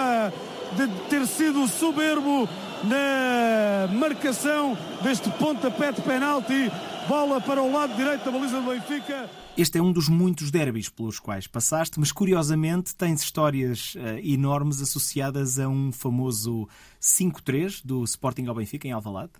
de 0.73 0.87
ter 1.09 1.25
sido 1.27 1.67
soberbo 1.67 2.47
na 2.83 3.87
marcação 3.93 4.77
deste 5.01 5.29
pontapé 5.31 5.91
de 5.91 6.01
penalti. 6.01 6.71
Bola 7.07 7.41
para 7.41 7.61
o 7.61 7.71
lado 7.71 7.95
direito 7.95 8.23
da 8.23 8.31
baliza 8.31 8.61
do 8.61 8.69
Benfica. 8.69 9.29
Este 9.57 9.77
é 9.77 9.81
um 9.81 9.91
dos 9.91 10.07
muitos 10.07 10.49
derbys 10.49 10.89
pelos 10.89 11.19
quais 11.19 11.47
passaste, 11.47 11.99
mas 11.99 12.11
curiosamente 12.11 12.95
tens 12.95 13.21
histórias 13.21 13.93
uh, 13.95 14.17
enormes 14.23 14.81
associadas 14.81 15.59
a 15.59 15.67
um 15.67 15.91
famoso 15.91 16.67
5-3 17.01 17.81
do 17.83 18.03
Sporting 18.03 18.47
ao 18.47 18.55
Benfica 18.55 18.87
em 18.87 18.91
Alvalade. 18.91 19.33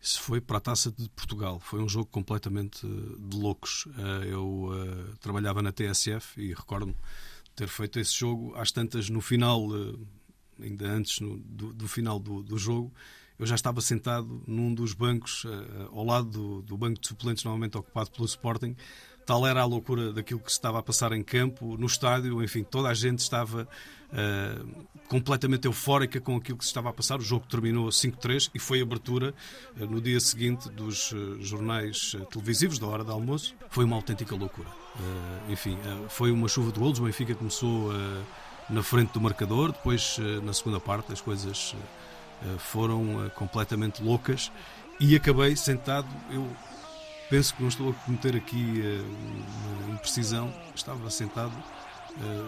Isso 0.00 0.20
foi 0.20 0.40
para 0.40 0.58
a 0.58 0.60
Taça 0.60 0.92
de 0.92 1.08
Portugal. 1.10 1.58
Foi 1.58 1.80
um 1.80 1.88
jogo 1.88 2.06
completamente 2.06 2.86
eh, 2.86 3.16
de 3.18 3.36
loucos. 3.36 3.88
Eh, 3.98 4.28
eu 4.30 4.70
uh, 4.70 5.16
trabalhava 5.18 5.62
na 5.62 5.72
TSF 5.72 6.40
e 6.40 6.54
recordo-me 6.54 6.94
ter 7.56 7.66
feito 7.66 7.98
esse 7.98 8.14
jogo 8.14 8.54
às 8.54 8.70
tantas 8.70 9.08
no 9.08 9.20
final, 9.20 9.66
uh, 9.66 9.98
ainda 10.60 10.86
antes 10.88 11.20
no, 11.20 11.38
do, 11.38 11.72
do, 11.72 11.88
final 11.88 12.18
do, 12.18 12.42
do, 12.42 12.58
jogo, 12.58 12.92
eu 13.38 13.46
já 13.46 13.54
estava 13.54 13.80
sentado 13.80 14.42
num 14.46 14.72
dos 14.72 14.94
bancos, 14.94 15.44
uh, 15.44 15.90
ao 15.92 16.04
lado 16.04 16.28
do, 16.28 16.62
do, 16.62 16.76
banco 16.76 17.00
de 17.00 17.08
suplentes, 17.08 17.44
normalmente 17.44 17.76
ocupado 17.76 18.10
pelo 18.10 18.26
Sporting. 18.26 18.74
Tal 19.26 19.44
era 19.44 19.60
a 19.60 19.64
loucura 19.64 20.12
daquilo 20.12 20.38
que 20.38 20.50
se 20.50 20.56
estava 20.56 20.78
a 20.78 20.82
passar 20.82 21.12
em 21.12 21.22
campo, 21.22 21.76
no 21.76 21.86
estádio, 21.86 22.42
enfim, 22.44 22.62
toda 22.62 22.88
a 22.88 22.94
gente 22.94 23.18
estava 23.18 23.68
uh, 24.12 24.86
completamente 25.08 25.66
eufórica 25.66 26.20
com 26.20 26.36
aquilo 26.36 26.56
que 26.56 26.64
se 26.64 26.70
estava 26.70 26.90
a 26.90 26.92
passar. 26.92 27.18
O 27.18 27.22
jogo 27.22 27.44
terminou 27.48 27.88
5-3 27.88 28.50
e 28.54 28.60
foi 28.60 28.80
abertura 28.80 29.34
uh, 29.76 29.84
no 29.84 30.00
dia 30.00 30.20
seguinte 30.20 30.70
dos 30.70 31.12
jornais 31.40 32.16
televisivos 32.30 32.78
da 32.78 32.86
hora 32.86 33.04
de 33.04 33.10
almoço. 33.10 33.54
Foi 33.68 33.84
uma 33.84 33.96
autêntica 33.96 34.34
loucura. 34.36 34.68
enfim, 35.48 35.76
foi 36.08 36.30
uma 36.30 36.46
chuva 36.46 36.70
de 36.70 36.78
golos. 36.78 37.00
O 37.00 37.02
Benfica 37.02 37.34
começou 37.34 37.90
na 38.68 38.82
frente 38.82 39.12
do 39.12 39.20
marcador. 39.20 39.72
Depois, 39.72 40.18
eh, 40.20 40.40
na 40.44 40.52
segunda 40.52 40.80
parte, 40.80 41.12
as 41.12 41.20
coisas 41.20 41.74
eh, 41.74 42.46
eh, 42.46 42.58
foram 42.58 43.30
completamente 43.34 44.02
loucas 44.02 44.50
e 45.00 45.14
acabei 45.14 45.56
sentado. 45.56 46.08
Eu 46.30 46.48
penso 47.30 47.54
que 47.54 47.62
não 47.62 47.68
estou 47.68 47.90
a 47.90 47.92
cometer 47.92 48.36
aqui 48.36 48.82
uma 49.84 49.94
imprecisão. 49.94 50.52
Estava 50.74 51.10
sentado 51.10 51.52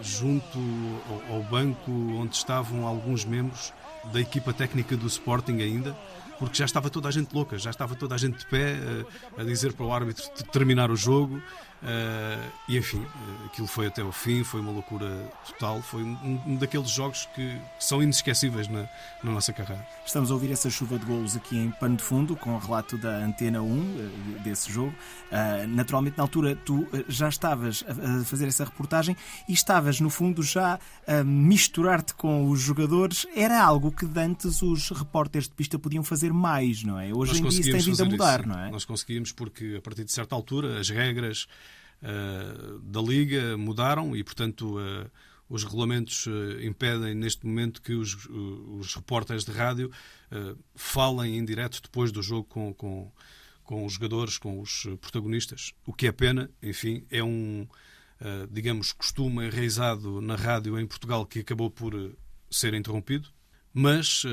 junto 0.01 0.57
ao 1.29 1.43
banco 1.43 1.91
onde 1.91 2.35
estavam 2.35 2.87
alguns 2.87 3.23
membros 3.23 3.71
da 4.11 4.19
equipa 4.19 4.51
técnica 4.51 4.97
do 4.97 5.05
Sporting 5.05 5.61
ainda 5.61 5.95
porque 6.39 6.57
já 6.57 6.65
estava 6.65 6.89
toda 6.89 7.07
a 7.07 7.11
gente 7.11 7.31
louca, 7.35 7.55
já 7.59 7.69
estava 7.69 7.93
toda 7.95 8.15
a 8.15 8.17
gente 8.17 8.39
de 8.39 8.45
pé 8.47 8.77
a 9.37 9.43
dizer 9.43 9.73
para 9.73 9.85
o 9.85 9.93
árbitro 9.93 10.23
terminar 10.51 10.89
o 10.89 10.95
jogo 10.95 11.39
Uh, 11.81 12.51
e 12.67 12.77
enfim, 12.77 12.99
uh, 12.99 13.45
aquilo 13.45 13.67
foi 13.67 13.87
até 13.87 14.03
o 14.03 14.11
fim, 14.11 14.43
foi 14.43 14.59
uma 14.59 14.71
loucura 14.71 15.09
total. 15.47 15.81
Foi 15.81 16.03
um, 16.03 16.41
um 16.45 16.55
daqueles 16.57 16.89
jogos 16.89 17.27
que 17.33 17.57
são 17.79 18.03
inesquecíveis 18.03 18.67
na, 18.67 18.87
na, 19.23 19.31
nossa 19.31 19.53
carreira. 19.53 19.85
Estamos 20.05 20.29
a 20.29 20.33
ouvir 20.33 20.51
essa 20.51 20.69
chuva 20.69 20.99
de 20.99 21.05
golos 21.05 21.37
aqui 21.37 21.57
em 21.57 21.71
pano 21.71 21.95
de 21.95 22.03
fundo, 22.03 22.35
com 22.35 22.53
o 22.53 22.59
relato 22.59 22.97
da 22.97 23.23
Antena 23.23 23.61
1 23.61 23.65
uh, 23.65 24.11
eh, 24.35 24.39
desse 24.39 24.71
jogo. 24.71 24.93
naturalmente, 25.69 26.17
na 26.17 26.23
altura, 26.23 26.55
tu 26.55 26.85
já 27.07 27.29
estavas 27.29 27.83
a, 27.87 28.25
fazer 28.25 28.47
essa 28.47 28.65
reportagem 28.65 29.15
e 29.47 29.53
estavas, 29.53 30.01
no 30.01 30.09
fundo, 30.09 30.43
já 30.43 30.79
a 31.07 31.23
misturar-te 31.23 32.13
com 32.13 32.49
os 32.49 32.59
jogadores. 32.59 33.25
Era 33.35 33.63
algo 33.63 33.91
que 33.91 34.05
antes 34.19 34.61
os 34.61 34.89
repórteres 34.89 35.47
de 35.47 35.53
pista 35.53 35.79
podiam 35.79 36.03
fazer 36.03 36.33
mais, 36.33 36.83
não 36.83 36.99
é? 36.99 37.13
Hoje 37.13 37.41
Nós 37.41 37.55
em 37.55 37.61
dia 37.61 37.77
isso 37.77 37.85
tem 37.85 37.93
vindo 37.93 38.03
a 38.03 38.05
mudar, 38.05 38.39
isso. 38.41 38.49
não 38.49 38.59
é? 38.59 38.69
Nós 38.69 38.83
conseguimos 38.83 39.31
porque, 39.31 39.75
a 39.77 39.81
partir 39.81 40.03
de 40.03 40.11
certa 40.11 40.35
altura, 40.35 40.79
as 40.79 40.89
regras 40.89 41.47
uh, 42.01 42.79
da 42.79 43.01
Liga 43.01 43.57
mudaram 43.57 44.15
e, 44.15 44.23
portanto, 44.23 44.79
uh, 44.79 45.09
os 45.49 45.63
regulamentos 45.63 46.25
uh, 46.27 46.61
impedem 46.61 47.13
neste 47.15 47.45
momento 47.45 47.81
que 47.81 47.93
os, 47.93 48.15
os 48.29 48.93
repórteres 48.95 49.43
de 49.43 49.51
rádio 49.51 49.91
falem 50.75 51.39
em 51.39 51.43
direto 51.43 51.81
depois 51.81 52.11
do 52.11 52.21
jogo 52.21 52.43
com, 52.43 52.71
com, 52.71 53.11
com 53.63 53.83
os 53.83 53.93
jogadores, 53.93 54.37
com 54.37 54.61
os 54.61 54.87
protagonistas. 55.01 55.73
O 55.87 55.91
que 55.91 56.05
é 56.05 56.11
pena, 56.11 56.51
enfim, 56.61 57.03
é 57.09 57.23
um, 57.23 57.67
digamos, 58.51 58.91
costume 58.93 59.47
enraizado 59.47 60.21
na 60.21 60.35
rádio 60.35 60.77
em 60.77 60.85
Portugal 60.85 61.25
que 61.25 61.39
acabou 61.39 61.71
por 61.71 62.15
ser 62.51 62.75
interrompido, 62.75 63.29
mas 63.73 64.23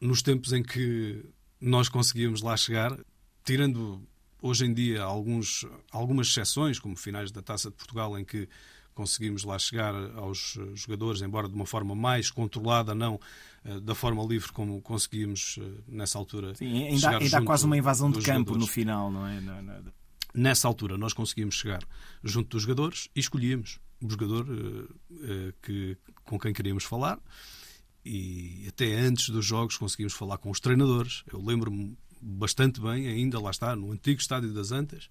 nos 0.00 0.22
tempos 0.22 0.54
em 0.54 0.62
que 0.62 1.22
nós 1.60 1.90
conseguíamos 1.90 2.40
lá 2.40 2.56
chegar, 2.56 2.98
tirando 3.44 4.02
hoje 4.42 4.66
em 4.66 4.74
dia 4.74 5.02
alguns, 5.02 5.64
algumas 5.90 6.26
exceções, 6.26 6.78
como 6.78 6.96
finais 6.96 7.30
da 7.30 7.40
Taça 7.40 7.70
de 7.70 7.76
Portugal, 7.76 8.18
em 8.18 8.24
que 8.24 8.48
conseguimos 8.92 9.44
lá 9.44 9.58
chegar 9.58 9.94
aos 10.16 10.58
jogadores, 10.74 11.22
embora 11.22 11.48
de 11.48 11.54
uma 11.54 11.64
forma 11.64 11.94
mais 11.94 12.30
controlada, 12.30 12.94
não 12.94 13.18
uh, 13.64 13.80
da 13.80 13.94
forma 13.94 14.22
livre 14.24 14.52
como 14.52 14.82
conseguimos 14.82 15.56
uh, 15.56 15.84
nessa 15.88 16.18
altura. 16.18 16.54
Sim, 16.54 16.88
ainda, 16.88 17.16
ainda 17.16 17.38
há 17.38 17.42
quase 17.42 17.64
uma 17.64 17.78
invasão 17.78 18.10
de 18.10 18.18
campo 18.18 18.50
jogadores. 18.50 18.60
no 18.60 18.66
final, 18.66 19.10
não 19.10 19.26
é? 19.26 19.40
Não, 19.40 19.62
não... 19.62 19.84
Nessa 20.34 20.68
altura 20.68 20.98
nós 20.98 21.12
conseguimos 21.12 21.54
chegar 21.54 21.82
junto 22.22 22.50
dos 22.50 22.62
jogadores 22.62 23.08
e 23.14 23.20
escolhíamos 23.20 23.78
o 24.00 24.10
jogador 24.10 24.46
que, 25.60 25.96
com 26.24 26.38
quem 26.38 26.54
queríamos 26.54 26.84
falar 26.84 27.20
e 28.04 28.64
até 28.66 28.94
antes 28.94 29.28
dos 29.28 29.44
jogos 29.44 29.76
conseguimos 29.76 30.14
falar 30.14 30.38
com 30.38 30.50
os 30.50 30.58
treinadores. 30.58 31.22
Eu 31.30 31.40
lembro-me 31.40 31.96
bastante 32.22 32.80
bem, 32.80 33.08
ainda 33.08 33.40
lá 33.40 33.50
está, 33.50 33.74
no 33.74 33.90
antigo 33.90 34.20
Estádio 34.20 34.52
das 34.52 34.70
Antas, 34.70 35.10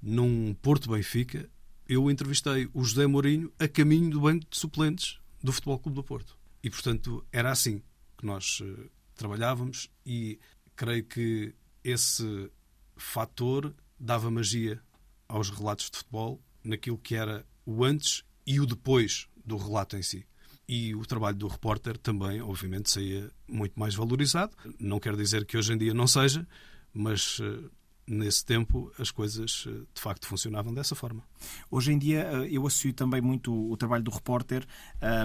num 0.00 0.54
Porto 0.54 0.90
Benfica, 0.90 1.48
eu 1.88 2.10
entrevistei 2.10 2.68
o 2.72 2.82
José 2.82 3.06
Mourinho 3.06 3.52
a 3.58 3.68
caminho 3.68 4.10
do 4.10 4.20
banco 4.20 4.46
de 4.48 4.56
suplentes 4.56 5.18
do 5.42 5.52
Futebol 5.52 5.78
Clube 5.78 5.96
do 5.96 6.04
Porto. 6.04 6.36
E, 6.62 6.70
portanto, 6.70 7.24
era 7.30 7.50
assim 7.50 7.82
que 8.18 8.26
nós 8.26 8.60
uh, 8.60 8.90
trabalhávamos 9.14 9.90
e 10.04 10.40
creio 10.74 11.04
que 11.04 11.54
esse 11.84 12.50
fator 12.96 13.72
dava 14.00 14.30
magia 14.30 14.80
aos 15.28 15.50
relatos 15.50 15.90
de 15.90 15.98
futebol 15.98 16.42
naquilo 16.64 16.98
que 16.98 17.14
era 17.14 17.46
o 17.64 17.84
antes 17.84 18.24
e 18.46 18.58
o 18.58 18.66
depois 18.66 19.28
do 19.44 19.56
relato 19.56 19.96
em 19.96 20.02
si. 20.02 20.26
E 20.68 20.94
o 20.94 21.04
trabalho 21.06 21.36
do 21.36 21.46
repórter 21.46 21.96
também, 21.96 22.40
obviamente, 22.40 22.90
saía 22.90 23.30
muito 23.48 23.78
mais 23.78 23.94
valorizado. 23.94 24.56
Não 24.78 24.98
quer 24.98 25.14
dizer 25.16 25.44
que 25.44 25.56
hoje 25.56 25.72
em 25.72 25.78
dia 25.78 25.94
não 25.94 26.06
seja, 26.06 26.46
mas 26.92 27.38
uh, 27.38 27.70
nesse 28.06 28.44
tempo 28.44 28.92
as 28.98 29.10
coisas 29.10 29.64
eh, 29.66 29.82
de 29.92 30.00
facto 30.00 30.26
funcionavam 30.26 30.72
dessa 30.72 30.94
forma. 30.94 31.22
Hoje 31.70 31.92
em 31.92 31.98
dia 31.98 32.28
eh, 32.32 32.48
eu 32.50 32.66
associo 32.66 32.92
também 32.92 33.20
muito 33.20 33.52
o 33.70 33.76
trabalho 33.76 34.02
do 34.02 34.10
repórter 34.10 34.66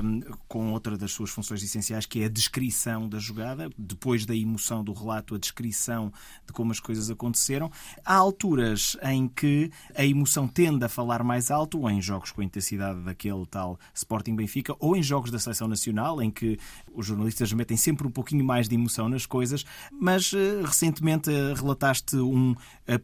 um, 0.03 0.21
com 0.47 0.71
outra 0.71 0.97
das 0.97 1.11
suas 1.11 1.29
funções 1.29 1.63
essenciais, 1.63 2.05
que 2.05 2.21
é 2.21 2.25
a 2.25 2.29
descrição 2.29 3.07
da 3.07 3.19
jogada, 3.19 3.69
depois 3.77 4.25
da 4.25 4.35
emoção 4.35 4.83
do 4.83 4.93
relato, 4.93 5.35
a 5.35 5.37
descrição 5.37 6.11
de 6.45 6.53
como 6.53 6.71
as 6.71 6.79
coisas 6.79 7.09
aconteceram. 7.09 7.71
Há 8.03 8.15
alturas 8.15 8.97
em 9.03 9.27
que 9.27 9.71
a 9.95 10.05
emoção 10.05 10.47
tende 10.47 10.83
a 10.83 10.89
falar 10.89 11.23
mais 11.23 11.51
alto, 11.51 11.89
em 11.89 12.01
jogos 12.01 12.31
com 12.31 12.41
a 12.41 12.43
intensidade 12.43 13.01
daquele 13.01 13.45
tal 13.45 13.79
Sporting 13.93 14.35
Benfica, 14.35 14.75
ou 14.79 14.95
em 14.95 15.03
jogos 15.03 15.31
da 15.31 15.39
Seleção 15.39 15.67
Nacional, 15.67 16.21
em 16.21 16.31
que 16.31 16.59
os 16.93 17.05
jornalistas 17.05 17.53
metem 17.53 17.77
sempre 17.77 18.07
um 18.07 18.11
pouquinho 18.11 18.43
mais 18.43 18.67
de 18.67 18.75
emoção 18.75 19.07
nas 19.07 19.25
coisas, 19.25 19.65
mas 19.91 20.33
uh, 20.33 20.63
recentemente 20.63 21.29
uh, 21.29 21.53
relataste 21.53 22.17
um 22.17 22.55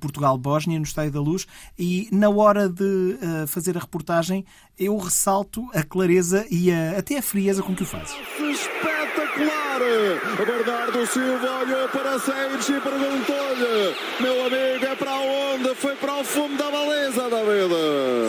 Portugal-Bósnia 0.01 0.79
no 0.79 0.85
Estádio 0.85 1.13
da 1.13 1.21
Luz 1.21 1.47
e 1.77 2.09
na 2.11 2.29
hora 2.29 2.67
de 2.67 2.96
uh, 2.97 3.47
fazer 3.47 3.77
a 3.77 3.79
reportagem 3.79 4.45
eu 4.77 4.97
ressalto 4.97 5.67
a 5.73 5.83
clareza 5.83 6.45
e 6.49 6.71
a, 6.71 6.97
até 6.97 7.17
a 7.17 7.21
frieza 7.21 7.63
com 7.63 7.75
que 7.75 7.83
o 7.83 7.85
fazes. 7.85 8.15
Bernardo 10.45 11.05
Silva 11.07 11.59
olhou 11.61 11.87
para 11.89 12.19
Seixas 12.19 12.69
e 12.69 12.79
perguntou-lhe: 12.79 13.95
Meu 14.19 14.45
amigo, 14.45 14.85
é 14.85 14.95
para 14.95 15.15
onde? 15.15 15.75
Foi 15.75 15.95
para 15.95 16.15
o 16.15 16.23
fundo 16.23 16.57
da 16.57 16.69
baliza, 16.69 17.29
David. 17.29 17.73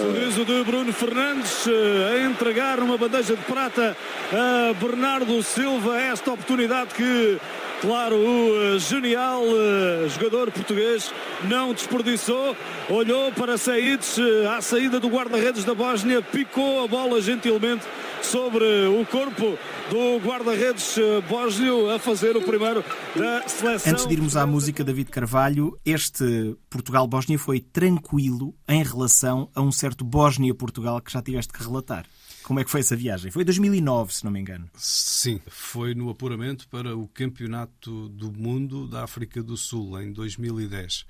Sorriso 0.03 0.45
de 0.45 0.65
Bruno 0.65 0.93
Fernandes 0.93 1.67
eh, 1.67 2.13
a 2.13 2.27
entregar 2.27 2.81
uma 2.81 2.97
bandeja 2.97 3.37
de 3.37 3.43
prata 3.43 3.97
a 4.33 4.73
Bernardo 4.75 5.43
Silva 5.43 6.01
esta 6.01 6.33
oportunidade 6.33 6.95
que 6.95 7.39
Claro, 7.81 8.17
o 8.17 8.75
uh, 8.75 8.79
genial 8.81 9.41
uh, 9.41 10.09
jogador 10.09 10.51
português 10.51 11.15
não 11.45 11.73
desperdiçou, 11.73 12.57
olhou 12.91 13.31
para 13.31 13.57
Saides 13.57 14.19
à 14.53 14.61
saída 14.61 14.99
do 14.99 15.07
guarda-redes 15.07 15.63
da 15.63 15.77
Bósnia, 15.77 16.21
picou 16.21 16.83
a 16.83 16.89
bola 16.89 17.23
gentilmente 17.23 17.87
sobre 18.31 18.87
o 18.89 19.07
corpo 19.07 19.59
do 19.91 20.19
guarda-redes 20.19 20.97
bósnio 21.31 21.91
a 21.91 21.99
fazer 21.99 22.37
o 22.37 22.43
primeiro 22.43 22.85
da 23.17 23.49
seleção. 23.49 23.93
Antes 23.93 24.07
de 24.07 24.13
irmos 24.13 24.37
à 24.37 24.47
música, 24.47 24.85
David 24.85 25.11
Carvalho, 25.11 25.79
este 25.83 26.55
Portugal-Bósnia 26.69 27.39
foi 27.39 27.59
tranquilo 27.59 28.55
em 28.69 28.83
relação 28.83 29.49
a 29.55 29.63
um 29.63 29.73
certo 29.73 30.05
Bósnia-Portugal 30.05 31.01
que 31.01 31.11
já 31.11 31.23
tiveste 31.23 31.55
que 31.55 31.63
relatar. 31.63 32.05
Como 32.43 32.61
é 32.61 32.65
que 32.65 32.71
foi 32.71 32.81
essa 32.81 32.95
viagem? 32.95 33.31
Foi 33.31 33.43
em 33.43 33.47
2009, 33.47 34.13
se 34.13 34.25
não 34.25 34.31
me 34.31 34.41
engano. 34.41 34.69
Sim, 34.75 35.41
foi 35.47 35.95
no 35.95 36.11
apuramento 36.11 36.69
para 36.69 36.95
o 36.95 37.09
Campeonato 37.09 38.11
do 38.11 38.31
Mundo 38.31 38.87
da 38.87 39.05
África 39.05 39.43
do 39.43 39.57
Sul, 39.57 39.99
em 40.03 40.13
2010. 40.13 41.01
Uh, 41.01 41.07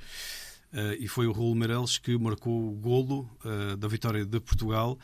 eh, 0.73 0.97
e 1.01 1.09
foi 1.09 1.27
o 1.27 1.33
Raul 1.33 1.57
Meireles 1.57 1.99
que 1.99 2.17
marcou 2.17 2.69
o 2.69 2.77
golo 2.77 3.29
uh, 3.45 3.77
da 3.77 3.89
vitória 3.89 4.25
de 4.25 4.39
Portugal 4.39 4.97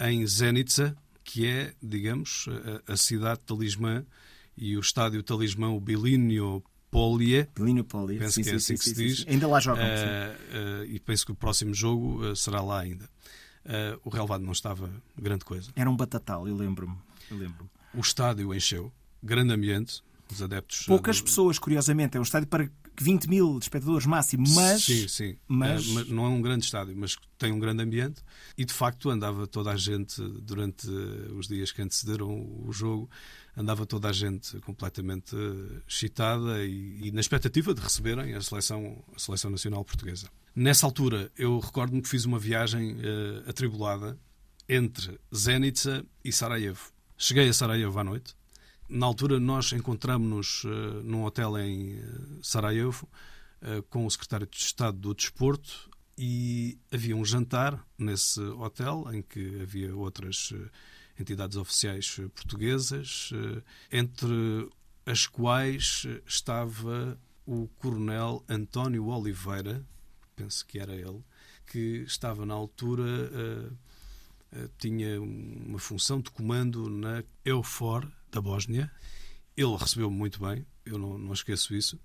em 0.00 0.26
Zenica, 0.26 0.96
que 1.30 1.46
é, 1.46 1.74
digamos, 1.82 2.46
a, 2.86 2.92
a 2.92 2.96
cidade 2.96 3.40
talismã 3.46 4.04
e 4.56 4.76
o 4.76 4.80
estádio 4.80 5.22
talismã, 5.22 5.68
o 5.68 5.80
Bilinho 5.80 6.62
Polie. 6.90 7.48
Bilinho 7.54 7.84
Polie, 7.84 8.18
penso 8.18 8.34
sim, 8.34 8.42
que 8.42 8.50
é 8.50 8.54
assim 8.54 8.76
sim, 8.76 8.78
que 8.78 8.84
se 8.84 8.94
sim, 8.94 9.06
diz. 9.06 9.24
Ainda 9.28 9.46
lá 9.46 9.60
jogam. 9.60 9.84
Uh, 9.84 10.84
e 10.86 10.98
penso 10.98 11.24
que 11.24 11.32
o 11.32 11.34
próximo 11.34 11.72
jogo 11.72 12.34
será 12.34 12.60
lá 12.60 12.80
ainda 12.80 13.04
uh, 13.64 14.00
o 14.04 14.10
relevado 14.10 14.44
não 14.44 14.52
estava 14.52 14.90
grande 15.16 15.44
coisa. 15.44 15.70
Era 15.76 15.88
um 15.88 15.96
batatal, 15.96 16.48
eu 16.48 16.56
lembro-me. 16.56 16.96
Lembro 17.30 17.70
o 17.94 18.00
estádio 18.00 18.54
encheu, 18.54 18.92
grande 19.22 19.52
ambiente, 19.52 20.02
os 20.30 20.42
adeptos. 20.42 20.86
Poucas 20.86 21.18
do... 21.18 21.24
pessoas, 21.24 21.58
curiosamente, 21.58 22.16
é 22.16 22.20
um 22.20 22.22
estádio 22.22 22.48
para 22.48 22.68
20 23.02 23.28
mil 23.28 23.58
espectadores 23.58 24.06
máximo, 24.06 24.44
mas. 24.54 24.84
Sim, 24.84 25.08
sim. 25.08 25.36
Mas... 25.48 25.86
É, 25.96 26.04
não 26.04 26.26
é 26.26 26.28
um 26.28 26.42
grande 26.42 26.64
estádio, 26.64 26.96
mas 26.96 27.16
tem 27.38 27.52
um 27.52 27.58
grande 27.58 27.82
ambiente 27.82 28.22
e 28.56 28.64
de 28.64 28.72
facto 28.72 29.08
andava 29.10 29.46
toda 29.46 29.70
a 29.70 29.76
gente 29.76 30.20
durante 30.42 30.88
os 30.88 31.48
dias 31.48 31.72
que 31.72 31.82
antecederam 31.82 32.28
o 32.66 32.72
jogo, 32.72 33.10
andava 33.56 33.86
toda 33.86 34.08
a 34.08 34.12
gente 34.12 34.58
completamente 34.60 35.34
excitada 35.88 36.64
e, 36.64 37.08
e 37.08 37.10
na 37.12 37.20
expectativa 37.20 37.74
de 37.74 37.80
receberem 37.80 38.34
a 38.34 38.40
seleção, 38.40 39.02
a 39.14 39.18
seleção 39.18 39.50
nacional 39.50 39.84
portuguesa. 39.84 40.28
Nessa 40.54 40.86
altura, 40.86 41.30
eu 41.38 41.58
recordo-me 41.58 42.02
que 42.02 42.08
fiz 42.08 42.24
uma 42.24 42.38
viagem 42.38 42.94
uh, 42.94 43.48
atribulada 43.48 44.18
entre 44.68 45.18
Zenica 45.34 46.04
e 46.24 46.32
Sarajevo. 46.32 46.92
Cheguei 47.16 47.48
a 47.48 47.52
Sarajevo 47.52 47.98
à 47.98 48.04
noite. 48.04 48.34
Na 48.92 49.06
altura, 49.06 49.38
nós 49.38 49.70
encontramos-nos 49.70 50.64
uh, 50.64 51.00
num 51.04 51.22
hotel 51.22 51.56
em 51.58 52.00
uh, 52.00 52.42
Sarajevo 52.42 53.08
uh, 53.62 53.84
com 53.84 54.04
o 54.04 54.10
secretário 54.10 54.48
de 54.48 54.56
Estado 54.56 54.98
do 54.98 55.14
Desporto 55.14 55.88
e 56.18 56.76
havia 56.90 57.14
um 57.16 57.24
jantar 57.24 57.86
nesse 57.96 58.40
hotel 58.40 59.04
em 59.12 59.22
que 59.22 59.62
havia 59.62 59.94
outras 59.94 60.52
entidades 61.18 61.56
oficiais 61.56 62.16
portuguesas, 62.34 63.30
entre 63.90 64.68
as 65.06 65.26
quais 65.26 66.06
estava 66.26 67.18
o 67.46 67.68
coronel 67.78 68.44
António 68.48 69.06
Oliveira, 69.06 69.82
penso 70.36 70.66
que 70.66 70.78
era 70.78 70.94
ele, 70.94 71.24
que 71.66 72.02
estava 72.06 72.44
na 72.44 72.52
altura, 72.52 73.72
tinha 74.76 75.18
uma 75.22 75.78
função 75.78 76.20
de 76.20 76.30
comando 76.30 76.90
na 76.90 77.24
EUFOR 77.46 78.06
da 78.30 78.40
Bósnia. 78.40 78.90
Ele 79.56 79.76
recebeu-me 79.76 80.16
muito 80.16 80.40
bem, 80.40 80.66
eu 80.84 80.98
não, 80.98 81.18
não 81.18 81.32
esqueço 81.32 81.74
isso. 81.74 81.98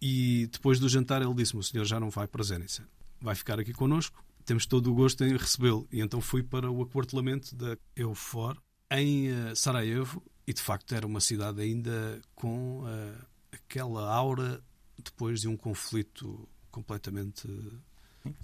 E 0.00 0.48
depois 0.50 0.78
do 0.78 0.88
jantar 0.88 1.22
ele 1.22 1.34
disse-me: 1.34 1.60
O 1.60 1.62
senhor 1.62 1.84
já 1.84 1.98
não 1.98 2.10
vai 2.10 2.26
para 2.26 2.42
Zenica, 2.42 2.86
vai 3.20 3.34
ficar 3.34 3.58
aqui 3.60 3.72
connosco, 3.72 4.24
temos 4.44 4.66
todo 4.66 4.90
o 4.90 4.94
gosto 4.94 5.24
em 5.24 5.36
recebê-lo. 5.36 5.86
E 5.92 6.00
então 6.00 6.20
fui 6.20 6.42
para 6.42 6.70
o 6.70 6.82
aquartelamento 6.82 7.54
da 7.54 7.76
EUFOR 7.96 8.56
em 8.90 9.30
uh, 9.30 9.56
Sarajevo 9.56 10.22
e 10.46 10.52
de 10.52 10.60
facto 10.60 10.94
era 10.94 11.06
uma 11.06 11.20
cidade 11.20 11.60
ainda 11.62 12.20
com 12.34 12.80
uh, 12.80 13.26
aquela 13.52 14.12
aura 14.12 14.62
depois 14.98 15.40
de 15.40 15.48
um 15.48 15.56
conflito 15.56 16.48
completamente 16.70 17.48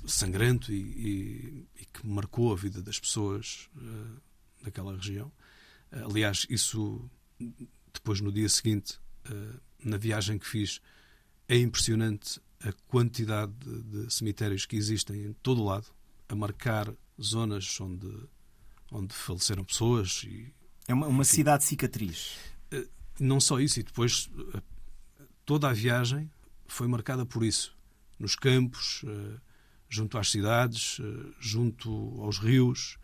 sangrento 0.06 0.72
e, 0.72 0.76
e, 0.76 1.68
e, 1.80 1.84
que 1.86 2.06
marcou 2.06 2.52
a 2.52 2.56
vida 2.56 2.82
das 2.82 2.98
pessoas 2.98 3.68
uh, 3.76 4.20
daquela 4.62 4.94
região. 4.94 5.32
Uh, 5.92 6.06
aliás, 6.10 6.46
isso 6.48 7.08
depois 7.92 8.20
no 8.20 8.32
dia 8.32 8.48
seguinte, 8.48 8.98
uh, 9.30 9.60
na 9.84 9.96
viagem 9.96 10.38
que 10.38 10.46
fiz, 10.46 10.80
é 11.48 11.56
impressionante 11.56 12.40
a 12.60 12.72
quantidade 12.88 13.52
de, 13.52 13.82
de, 13.82 14.12
cemitérios 14.12 14.66
que 14.66 14.76
existem 14.76 15.26
em 15.26 15.32
todo 15.34 15.62
o 15.62 15.64
lado, 15.64 15.86
a 16.28 16.34
marcar 16.34 16.92
zonas 17.20 17.80
onde, 17.80 18.12
onde 18.90 19.14
faleceram 19.14 19.64
pessoas. 19.64 20.24
E, 20.24 20.52
é 20.86 20.94
uma, 20.94 21.06
uma 21.06 21.24
cidade 21.24 21.64
cicatriz. 21.64 22.36
Não 23.18 23.40
só 23.40 23.58
isso, 23.60 23.80
e 23.80 23.82
depois 23.82 24.30
toda 25.44 25.68
a 25.68 25.72
viagem 25.72 26.30
foi 26.66 26.86
marcada 26.86 27.24
por 27.24 27.44
isso 27.44 27.78
nos 28.18 28.34
campos, 28.34 29.04
eh, 29.06 29.40
junto 29.88 30.18
às 30.18 30.30
cidades, 30.30 30.98
eh, 31.00 31.32
junto 31.38 32.20
aos 32.20 32.38
rios, 32.38 32.98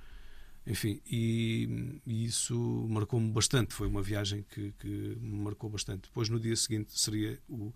enfim, 0.66 1.00
e, 1.07 2.00
e 2.07 2.24
isso 2.24 2.87
marcou-me 2.88 3.31
bastante. 3.31 3.74
Foi 3.74 3.87
uma 3.87 4.03
viagem 4.03 4.44
que, 4.50 4.72
que, 4.79 4.88
me 5.20 5.42
marcou 5.42 5.68
bastante. 5.68 6.03
Depois, 6.09 6.29
no 6.29 6.40
dia 6.40 6.57
seguinte, 6.57 6.98
seria 6.98 7.38
o, 7.48 7.72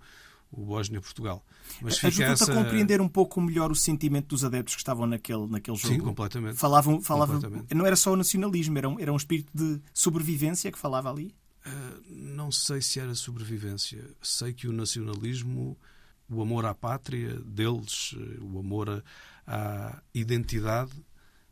o 0.50 0.64
Bósnia-Portugal. 0.64 1.44
Mas 1.82 2.02
Ajuda-te 2.02 2.42
essa... 2.42 2.52
a 2.52 2.54
compreender 2.54 3.00
um 3.00 3.08
pouco 3.08 3.40
melhor 3.40 3.70
o 3.70 3.74
sentimento 3.74 4.28
dos 4.28 4.44
adeptos 4.44 4.74
que 4.74 4.80
estavam 4.80 5.06
naquele, 5.06 5.46
naquele 5.46 5.76
jogo? 5.76 5.94
Sim, 5.94 6.00
completamente. 6.00 6.56
Falavam, 6.56 7.00
falavam, 7.02 7.36
completamente. 7.36 7.74
Não 7.74 7.84
era 7.84 7.96
só 7.96 8.12
o 8.12 8.16
nacionalismo, 8.16 8.78
era 8.78 8.88
um, 8.88 8.98
era 8.98 9.12
um 9.12 9.16
espírito 9.16 9.50
de 9.54 9.80
sobrevivência 9.92 10.72
que 10.72 10.78
falava 10.78 11.10
ali? 11.10 11.34
Uh, 11.66 12.02
não 12.08 12.50
sei 12.50 12.80
se 12.80 12.98
era 12.98 13.14
sobrevivência. 13.14 14.02
Sei 14.22 14.54
que 14.54 14.66
o 14.66 14.72
nacionalismo 14.72 15.76
o 16.30 16.42
amor 16.42 16.66
à 16.66 16.74
pátria 16.74 17.40
deles, 17.40 18.14
eh, 18.16 18.38
o 18.40 18.58
amor 18.58 19.02
à 19.46 20.02
identidade 20.14 20.92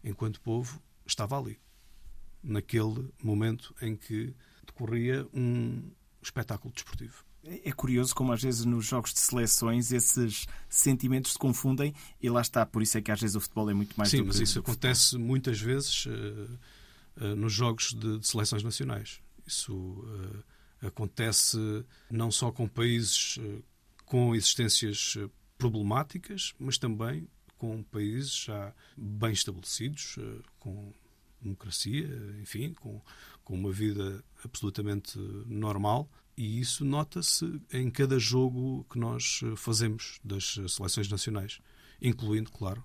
enquanto 0.04 0.40
povo, 0.40 0.80
estava 1.06 1.38
ali, 1.38 1.58
naquele 2.42 3.10
momento 3.22 3.74
em 3.80 3.96
que 3.96 4.34
decorria 4.66 5.26
um 5.32 5.90
espetáculo 6.22 6.72
desportivo. 6.72 7.24
É 7.64 7.70
curioso 7.70 8.12
como 8.12 8.32
às 8.32 8.42
vezes 8.42 8.64
nos 8.64 8.84
jogos 8.84 9.14
de 9.14 9.20
seleções 9.20 9.92
esses 9.92 10.46
sentimentos 10.68 11.32
se 11.32 11.38
confundem 11.38 11.94
e 12.20 12.28
lá 12.28 12.40
está, 12.40 12.66
por 12.66 12.82
isso 12.82 12.98
é 12.98 13.00
que 13.00 13.12
às 13.12 13.20
vezes 13.20 13.36
o 13.36 13.40
futebol 13.40 13.70
é 13.70 13.74
muito 13.74 13.94
mais 13.96 14.10
Sim, 14.10 14.22
mas 14.22 14.40
isso 14.40 14.58
acontece 14.58 15.16
muitas 15.16 15.60
vezes 15.60 16.06
uh, 16.06 16.10
uh, 17.18 17.36
nos 17.36 17.52
jogos 17.52 17.92
de, 17.92 18.18
de, 18.18 18.26
seleções 18.26 18.64
nacionais. 18.64 19.20
Isso 19.46 19.72
uh, 19.72 20.44
acontece 20.84 21.56
não 22.10 22.32
só 22.32 22.50
com 22.50 22.66
países 22.66 23.38
com 24.04 24.34
existências 24.34 25.16
problemáticas, 25.56 26.52
mas 26.58 26.78
também 26.78 27.28
com 27.56 27.82
países 27.82 28.44
já 28.44 28.74
bem 28.96 29.32
estabelecidos, 29.32 30.16
eh, 30.18 30.42
com 30.58 30.92
democracia, 31.40 32.08
enfim, 32.40 32.72
com, 32.74 33.00
com 33.44 33.54
uma 33.54 33.72
vida 33.72 34.24
absolutamente 34.44 35.18
normal. 35.46 36.10
E 36.36 36.60
isso 36.60 36.84
nota-se 36.84 37.60
em 37.72 37.90
cada 37.90 38.18
jogo 38.18 38.84
que 38.90 38.98
nós 38.98 39.40
fazemos 39.56 40.20
das 40.22 40.54
seleções 40.68 41.08
nacionais, 41.08 41.60
incluindo, 42.00 42.50
claro, 42.50 42.84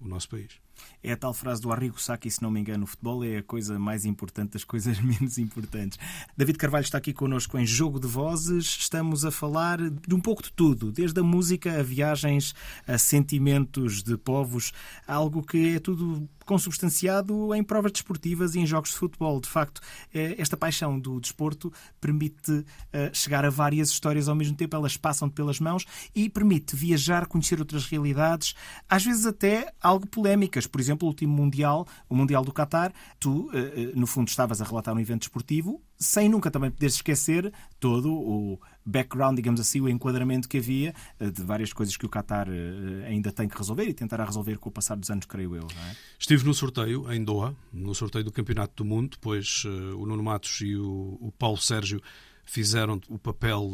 o 0.00 0.06
nosso 0.06 0.28
país. 0.28 0.60
É 1.02 1.12
a 1.12 1.16
tal 1.16 1.32
frase 1.32 1.60
do 1.60 1.72
Arrigo 1.72 2.00
Sacchi, 2.00 2.30
se 2.30 2.42
não 2.42 2.50
me 2.50 2.60
engano, 2.60 2.84
o 2.84 2.86
futebol 2.86 3.24
é 3.24 3.38
a 3.38 3.42
coisa 3.42 3.78
mais 3.78 4.04
importante 4.04 4.52
das 4.52 4.64
coisas 4.64 4.98
menos 5.02 5.38
importantes. 5.38 5.98
David 6.36 6.58
Carvalho 6.58 6.84
está 6.84 6.98
aqui 6.98 7.12
connosco 7.12 7.58
em 7.58 7.66
Jogo 7.66 8.00
de 8.00 8.06
Vozes. 8.06 8.66
Estamos 8.80 9.24
a 9.24 9.30
falar 9.30 9.78
de 9.78 10.14
um 10.14 10.20
pouco 10.20 10.42
de 10.42 10.52
tudo, 10.52 10.90
desde 10.92 11.20
a 11.20 11.22
música 11.22 11.78
a 11.78 11.82
viagens, 11.82 12.54
a 12.86 12.98
sentimentos 12.98 14.02
de 14.02 14.16
povos, 14.16 14.72
algo 15.06 15.42
que 15.42 15.76
é 15.76 15.78
tudo 15.78 16.28
consubstanciado 16.48 17.54
em 17.54 17.62
provas 17.62 17.92
desportivas 17.92 18.54
e 18.54 18.60
em 18.60 18.66
jogos 18.66 18.90
de 18.90 18.96
futebol. 18.96 19.38
De 19.38 19.48
facto, 19.48 19.82
eh, 20.14 20.34
esta 20.38 20.56
paixão 20.56 20.98
do 20.98 21.20
desporto 21.20 21.70
permite 22.00 22.64
eh, 22.90 23.10
chegar 23.12 23.44
a 23.44 23.50
várias 23.50 23.90
histórias 23.90 24.28
ao 24.28 24.34
mesmo 24.34 24.56
tempo, 24.56 24.74
elas 24.74 24.96
passam 24.96 25.28
pelas 25.28 25.60
mãos 25.60 25.84
e 26.14 26.30
permite 26.30 26.74
viajar, 26.74 27.26
conhecer 27.26 27.58
outras 27.60 27.84
realidades, 27.84 28.54
às 28.88 29.04
vezes 29.04 29.26
até 29.26 29.70
algo 29.78 30.06
polémicas. 30.06 30.66
Por 30.68 30.80
exemplo, 30.80 31.06
o 31.06 31.10
último 31.10 31.34
Mundial, 31.34 31.86
o 32.08 32.14
Mundial 32.14 32.44
do 32.44 32.52
Qatar, 32.52 32.92
tu, 33.18 33.50
eh, 33.52 33.92
no 33.94 34.06
fundo, 34.06 34.28
estavas 34.28 34.60
a 34.60 34.64
relatar 34.64 34.94
um 34.94 35.00
evento 35.00 35.20
desportivo, 35.20 35.82
sem 35.96 36.28
nunca 36.28 36.50
também 36.50 36.70
poderes 36.70 36.96
esquecer 36.96 37.52
todo 37.80 38.12
o 38.12 38.60
background, 38.84 39.36
digamos 39.36 39.60
assim, 39.60 39.80
o 39.80 39.88
enquadramento 39.88 40.48
que 40.48 40.58
havia 40.58 40.94
eh, 41.18 41.30
de 41.30 41.42
várias 41.42 41.72
coisas 41.72 41.96
que 41.96 42.06
o 42.06 42.08
Qatar 42.08 42.48
eh, 42.48 43.06
ainda 43.06 43.30
tem 43.30 43.48
que 43.48 43.56
resolver 43.56 43.84
e 43.84 43.94
tentará 43.94 44.24
resolver 44.24 44.58
com 44.58 44.68
o 44.68 44.72
passar 44.72 44.96
dos 44.96 45.10
anos, 45.10 45.26
creio 45.26 45.54
eu. 45.56 45.66
É? 45.66 45.96
Estive 46.18 46.44
no 46.44 46.54
sorteio 46.54 47.10
em 47.12 47.22
Doha, 47.22 47.54
no 47.72 47.94
sorteio 47.94 48.24
do 48.24 48.32
Campeonato 48.32 48.82
do 48.82 48.84
Mundo, 48.84 49.10
depois 49.10 49.64
uh, 49.64 49.98
o 49.98 50.06
Nuno 50.06 50.22
Matos 50.22 50.60
e 50.60 50.76
o, 50.76 51.32
Paulo 51.38 51.58
Sérgio 51.58 52.00
fizeram 52.44 53.00
o 53.08 53.18
papel 53.18 53.70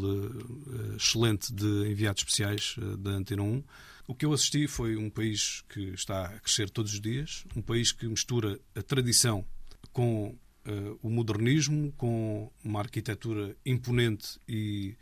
excelente 0.97 1.53
de 1.53 1.89
enviados 1.89 2.21
especiais 2.21 2.75
da 2.99 3.11
Antena 3.11 3.41
1. 3.41 3.63
O 4.07 4.13
que 4.13 4.25
eu 4.25 4.33
assisti 4.33 4.67
foi 4.67 4.95
um 4.95 5.09
país 5.09 5.63
que 5.67 5.79
está 5.89 6.25
a 6.25 6.39
crescer 6.39 6.69
todos 6.69 6.93
os 6.93 7.01
dias, 7.01 7.43
um 7.55 7.61
país 7.61 7.91
que 7.91 8.07
mistura 8.07 8.59
a 8.75 8.81
tradição 8.83 9.43
com 9.91 10.27
uh, 10.27 10.99
o 11.01 11.09
modernismo 11.09 11.91
com 11.97 12.51
uma 12.63 12.81
arquitetura 12.81 13.55
imponente 13.65 14.39
e 14.47 14.95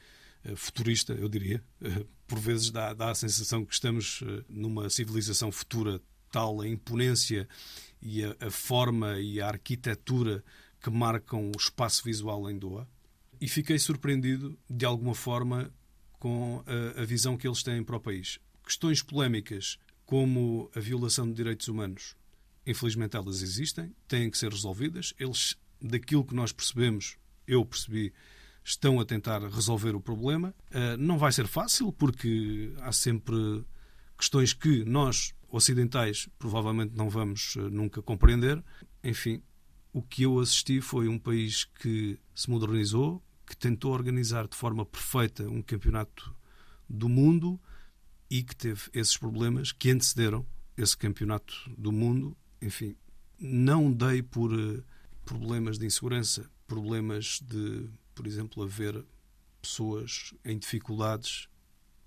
uh, 0.45 0.55
futurista, 0.55 1.13
eu 1.13 1.27
diria. 1.27 1.61
Uh, 1.81 2.07
por 2.25 2.39
vezes 2.39 2.69
dá, 2.69 2.93
dá, 2.93 3.11
a 3.11 3.15
sensação 3.15 3.65
que 3.65 3.73
estamos 3.73 4.23
numa 4.47 4.89
civilização 4.89 5.51
futura, 5.51 6.01
tal 6.31 6.61
a 6.61 6.67
imponência 6.67 7.47
e 8.01 8.23
a, 8.23 8.35
a, 8.39 8.49
forma 8.49 9.19
e 9.19 9.41
a 9.41 9.47
arquitetura 9.47 10.43
que 10.81 10.89
marcam 10.89 11.51
o 11.53 11.57
espaço 11.59 12.03
visual 12.03 12.49
em 12.49 12.57
Doha. 12.57 12.87
E 13.39 13.47
fiquei 13.47 13.77
surpreendido, 13.77 14.57
de 14.69 14.85
alguma 14.85 15.13
forma, 15.13 15.69
com 16.17 16.63
a, 16.65 17.01
a 17.01 17.05
visão 17.05 17.37
que 17.37 17.45
eles 17.45 17.61
têm 17.61 17.83
para 17.83 17.97
o 17.97 17.99
país. 17.99 18.39
Questões 18.63 19.01
polémicas 19.01 19.77
como 20.05 20.69
a 20.75 20.79
violação 20.79 21.27
de 21.27 21.33
direitos 21.33 21.67
humanos 21.67 22.15
Infelizmente 22.65 23.15
elas 23.15 23.41
existem, 23.41 23.93
têm 24.07 24.29
que 24.29 24.37
ser 24.37 24.51
resolvidas. 24.51 25.13
Eles, 25.19 25.55
daquilo 25.81 26.23
que 26.23 26.33
nós 26.33 26.51
percebemos, 26.51 27.17
eu 27.45 27.65
percebi, 27.65 28.13
estão 28.63 28.99
a 28.99 29.05
tentar 29.05 29.41
resolver 29.43 29.95
o 29.95 29.99
problema. 29.99 30.55
Uh, 30.71 30.97
não 30.97 31.17
vai 31.17 31.31
ser 31.31 31.45
fácil, 31.45 31.91
porque 31.91 32.73
há 32.79 32.91
sempre 32.91 33.35
questões 34.17 34.53
que 34.53 34.85
nós, 34.85 35.33
ocidentais, 35.49 36.29
provavelmente 36.39 36.95
não 36.95 37.09
vamos 37.09 37.55
uh, 37.57 37.69
nunca 37.69 38.01
compreender. 38.01 38.63
Enfim, 39.03 39.41
o 39.91 40.01
que 40.01 40.23
eu 40.23 40.39
assisti 40.39 40.79
foi 40.79 41.09
um 41.09 41.19
país 41.19 41.65
que 41.65 42.17
se 42.33 42.49
modernizou, 42.49 43.21
que 43.45 43.57
tentou 43.57 43.91
organizar 43.91 44.47
de 44.47 44.55
forma 44.55 44.85
perfeita 44.85 45.43
um 45.49 45.61
campeonato 45.61 46.33
do 46.89 47.09
mundo 47.09 47.59
e 48.29 48.43
que 48.43 48.55
teve 48.55 48.81
esses 48.93 49.17
problemas 49.17 49.71
que 49.71 49.91
antecederam 49.91 50.45
esse 50.75 50.97
campeonato 50.97 51.53
do 51.77 51.91
mundo 51.91 52.35
enfim, 52.63 52.95
não 53.37 53.91
dei 53.91 54.23
por 54.23 54.53
eh, 54.57 54.81
problemas 55.25 55.77
de 55.77 55.85
insegurança, 55.85 56.49
problemas 56.65 57.41
de, 57.41 57.89
por 58.15 58.25
exemplo, 58.25 58.63
haver 58.63 59.05
pessoas 59.61 60.33
em 60.45 60.57
dificuldades 60.57 61.49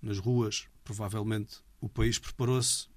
nas 0.00 0.18
ruas. 0.18 0.66
Provavelmente 0.82 1.58
o 1.80 1.88
país 1.88 2.18
preparou-se 2.18 2.88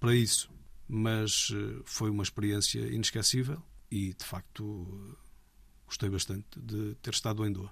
para 0.00 0.14
isso, 0.14 0.50
mas 0.88 1.50
eh, 1.52 1.82
foi 1.84 2.08
uma 2.08 2.22
experiência 2.22 2.80
inesquecível 2.80 3.62
e, 3.90 4.14
de 4.14 4.24
facto, 4.24 5.18
gostei 5.86 6.08
bastante 6.08 6.58
de 6.58 6.94
ter 7.02 7.12
estado 7.12 7.46
em 7.46 7.52
Doha. 7.52 7.70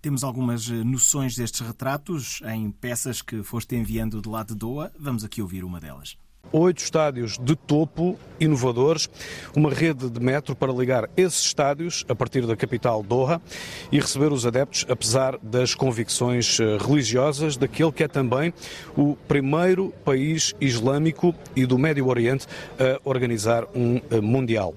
Temos 0.00 0.24
algumas 0.24 0.68
eh, 0.68 0.84
noções 0.84 1.36
destes 1.36 1.60
retratos 1.60 2.40
em 2.46 2.70
peças 2.70 3.22
que 3.22 3.42
foste 3.42 3.76
enviando 3.76 4.20
de 4.20 4.28
lá 4.28 4.42
de 4.42 4.54
Doha. 4.54 4.92
Vamos 4.98 5.24
aqui 5.24 5.40
ouvir 5.40 5.64
uma 5.64 5.80
delas 5.80 6.16
oito 6.52 6.78
estádios 6.78 7.36
de 7.36 7.56
topo 7.56 8.18
inovadores, 8.38 9.10
uma 9.56 9.70
rede 9.70 10.08
de 10.08 10.20
metro 10.20 10.54
para 10.54 10.72
ligar 10.72 11.10
esses 11.16 11.46
estádios 11.46 12.04
a 12.08 12.14
partir 12.14 12.46
da 12.46 12.56
capital 12.56 13.02
Doha 13.02 13.42
e 13.90 13.98
receber 13.98 14.32
os 14.32 14.46
adeptos, 14.46 14.86
apesar 14.88 15.36
das 15.42 15.74
convicções 15.74 16.58
eh, 16.60 16.78
religiosas, 16.78 17.56
daquele 17.56 17.90
que 17.90 18.04
é 18.04 18.08
também 18.08 18.54
o 18.96 19.16
primeiro 19.26 19.92
país 20.04 20.54
islâmico 20.60 21.34
e 21.56 21.66
do 21.66 21.76
Médio 21.76 22.06
Oriente 22.06 22.46
a 22.78 23.00
organizar 23.08 23.64
um 23.74 24.00
eh, 24.10 24.20
Mundial. 24.20 24.74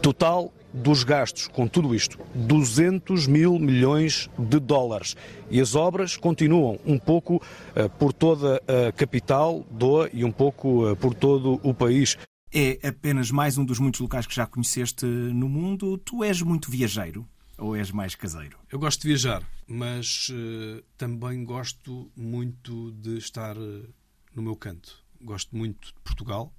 Total 0.00 0.50
dos 0.72 1.04
gastos 1.04 1.46
com 1.48 1.68
tudo 1.68 1.94
isto, 1.94 2.18
200 2.34 3.26
mil 3.26 3.58
milhões 3.58 4.30
de 4.38 4.58
dólares. 4.58 5.16
E 5.50 5.60
as 5.60 5.74
obras 5.74 6.16
continuam 6.16 6.78
um 6.84 6.98
pouco 6.98 7.36
uh, 7.36 7.88
por 7.98 8.12
toda 8.12 8.62
a 8.66 8.92
capital, 8.92 9.66
Doha, 9.70 10.08
e 10.12 10.24
um 10.24 10.32
pouco 10.32 10.90
uh, 10.90 10.96
por 10.96 11.14
todo 11.14 11.60
o 11.62 11.74
país. 11.74 12.16
É 12.54 12.78
apenas 12.86 13.30
mais 13.30 13.56
um 13.56 13.64
dos 13.64 13.78
muitos 13.78 14.00
locais 14.00 14.26
que 14.26 14.34
já 14.34 14.46
conheceste 14.46 15.06
no 15.06 15.48
mundo. 15.48 15.98
Tu 15.98 16.22
és 16.24 16.40
muito 16.42 16.70
viajeiro 16.70 17.26
ou 17.58 17.76
és 17.76 17.90
mais 17.90 18.14
caseiro? 18.14 18.58
Eu 18.70 18.78
gosto 18.78 19.02
de 19.02 19.08
viajar, 19.08 19.42
mas 19.66 20.28
uh, 20.30 20.82
também 20.96 21.44
gosto 21.44 22.10
muito 22.16 22.92
de 22.92 23.16
estar 23.18 23.56
no 23.56 24.42
meu 24.42 24.56
canto. 24.56 25.02
Gosto 25.20 25.56
muito 25.56 25.88
de 25.88 26.00
Portugal 26.02 26.52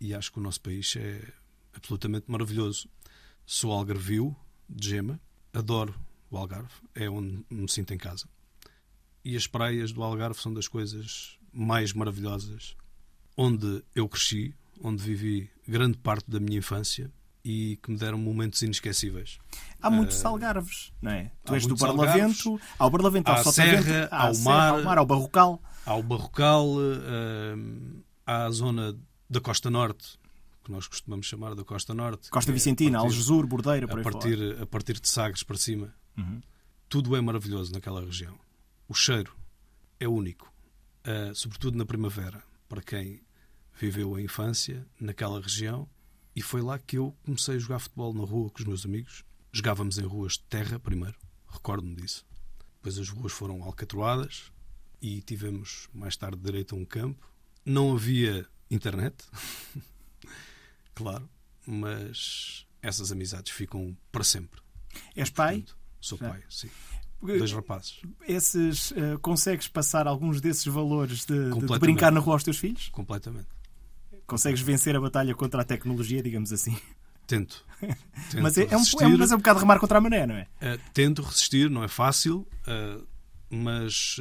e 0.00 0.14
acho 0.14 0.32
que 0.32 0.38
o 0.38 0.42
nosso 0.42 0.60
país 0.60 0.96
é 0.96 1.20
absolutamente 1.74 2.26
maravilhoso. 2.28 2.88
Sou 3.44 3.72
algarvio, 3.72 4.36
de 4.68 4.88
gema, 4.88 5.20
adoro 5.52 5.94
o 6.30 6.38
Algarve, 6.38 6.72
é 6.94 7.08
onde 7.10 7.44
me 7.50 7.68
sinto 7.68 7.92
em 7.92 7.98
casa. 7.98 8.26
E 9.24 9.36
as 9.36 9.46
praias 9.46 9.92
do 9.92 10.02
Algarve 10.02 10.40
são 10.40 10.52
das 10.52 10.66
coisas 10.66 11.38
mais 11.52 11.92
maravilhosas, 11.92 12.74
onde 13.36 13.84
eu 13.94 14.08
cresci, 14.08 14.54
onde 14.82 15.02
vivi 15.02 15.50
grande 15.68 15.98
parte 15.98 16.30
da 16.30 16.40
minha 16.40 16.58
infância 16.58 17.12
e 17.44 17.78
que 17.82 17.90
me 17.90 17.98
deram 17.98 18.18
momentos 18.18 18.62
inesquecíveis. 18.62 19.38
Há 19.80 19.90
muitos 19.90 20.22
uh, 20.22 20.28
algarves, 20.28 20.92
não 21.02 21.10
é? 21.10 21.30
Tu 21.44 21.54
és 21.54 21.66
do 21.66 21.76
Barlavento, 21.76 22.60
há 22.78 22.86
o 22.86 22.90
Barlavento, 22.90 23.30
há 23.30 23.40
o 23.40 23.52
Serra, 23.52 24.08
há, 24.10 24.30
o 24.30 24.38
mar, 24.38 24.72
ao 24.72 24.82
mar, 24.82 24.98
ao 24.98 25.06
Barrocal. 25.06 25.62
Há 25.84 25.94
o 25.96 26.02
Barrocal, 26.02 26.66
uh, 26.68 28.02
há 28.24 28.46
a 28.46 28.50
zona 28.50 28.96
da 29.28 29.40
Costa 29.40 29.70
Norte, 29.70 30.18
que 30.62 30.70
nós 30.70 30.86
costumamos 30.86 31.26
chamar 31.26 31.54
da 31.54 31.64
Costa 31.64 31.92
Norte. 31.92 32.30
Costa 32.30 32.50
é 32.50 32.54
Vicentina, 32.54 32.98
é 32.98 33.00
Algesur, 33.00 33.46
Bordeira, 33.46 33.86
a 33.86 34.02
partir, 34.02 34.36
fora. 34.36 34.62
a 34.62 34.66
partir 34.66 35.00
de 35.00 35.08
Sagres 35.08 35.42
para 35.42 35.56
cima. 35.56 35.94
Uhum. 36.16 36.40
Tudo 36.88 37.16
é 37.16 37.20
maravilhoso 37.20 37.72
naquela 37.72 38.04
região. 38.04 38.38
O 38.88 38.94
cheiro 38.94 39.34
é 39.98 40.06
único, 40.06 40.52
uh, 41.06 41.34
sobretudo 41.34 41.76
na 41.76 41.84
primavera, 41.84 42.42
para 42.68 42.82
quem 42.82 43.22
viveu 43.74 44.14
a 44.14 44.20
infância 44.20 44.86
naquela 45.00 45.40
região. 45.40 45.88
E 46.34 46.42
foi 46.42 46.62
lá 46.62 46.78
que 46.78 46.98
eu 46.98 47.16
comecei 47.24 47.56
a 47.56 47.58
jogar 47.58 47.78
futebol 47.78 48.14
na 48.14 48.24
rua 48.24 48.50
com 48.50 48.58
os 48.58 48.64
meus 48.64 48.84
amigos. 48.84 49.24
Jogávamos 49.52 49.98
em 49.98 50.02
ruas 50.02 50.34
de 50.34 50.44
terra 50.44 50.78
primeiro, 50.78 51.16
recordo-me 51.48 51.94
disso. 51.94 52.24
Depois 52.76 52.98
as 52.98 53.08
ruas 53.08 53.32
foram 53.32 53.62
alcatroadas 53.62 54.50
e 55.00 55.20
tivemos 55.20 55.88
mais 55.92 56.16
tarde 56.16 56.38
direito 56.42 56.74
a 56.74 56.78
um 56.78 56.84
campo. 56.84 57.30
Não 57.64 57.94
havia 57.94 58.46
internet. 58.70 59.16
claro, 60.94 61.28
mas 61.66 62.66
essas 62.82 63.12
amizades 63.12 63.52
ficam 63.52 63.96
para 64.10 64.24
sempre. 64.24 64.60
És 65.16 65.30
pai? 65.30 65.56
Portanto, 65.56 65.78
sou 66.00 66.18
Já. 66.18 66.30
pai, 66.30 66.42
sim. 66.48 66.70
Dois 67.22 67.52
rapazes. 67.52 68.00
Esses, 68.26 68.90
uh, 68.90 69.18
consegues 69.20 69.68
passar 69.68 70.08
alguns 70.08 70.40
desses 70.40 70.66
valores 70.66 71.24
de, 71.24 71.50
de, 71.50 71.78
brincar 71.78 72.10
na 72.10 72.18
rua 72.18 72.34
aos 72.34 72.42
teus 72.42 72.58
filhos? 72.58 72.88
Completamente. 72.88 73.46
Consegues 74.26 74.60
vencer 74.60 74.96
a 74.96 75.00
batalha 75.00 75.32
contra 75.34 75.62
a 75.62 75.64
tecnologia, 75.64 76.20
digamos 76.20 76.52
assim? 76.52 76.76
Tento. 77.24 77.64
tento 77.80 78.42
mas, 78.42 78.58
é, 78.58 78.64
é, 78.64 78.76
um, 78.76 78.82
é, 79.00 79.06
um, 79.06 79.18
mas 79.18 79.30
é 79.30 79.34
um 79.36 79.38
bocado 79.38 79.60
remar 79.60 79.78
contra 79.78 79.98
a 79.98 80.00
maré, 80.00 80.26
não 80.26 80.34
é? 80.34 80.48
Uh, 80.60 80.80
tento 80.92 81.22
resistir, 81.22 81.70
não 81.70 81.84
é 81.84 81.88
fácil, 81.88 82.46
uh, 82.66 83.06
mas 83.48 84.16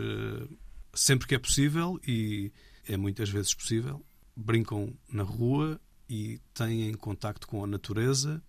sempre 0.94 1.28
que 1.28 1.34
é 1.34 1.40
possível, 1.40 2.00
e 2.06 2.52
é 2.88 2.98
muitas 2.98 3.30
vezes 3.30 3.54
possível, 3.54 4.06
brincam 4.36 4.94
na 5.12 5.24
rua 5.24 5.82
e 6.12 6.42
têm 6.54 6.94
contacto 6.96 7.48
com 7.48 7.64
a 7.64 7.68
natureza 7.68 8.44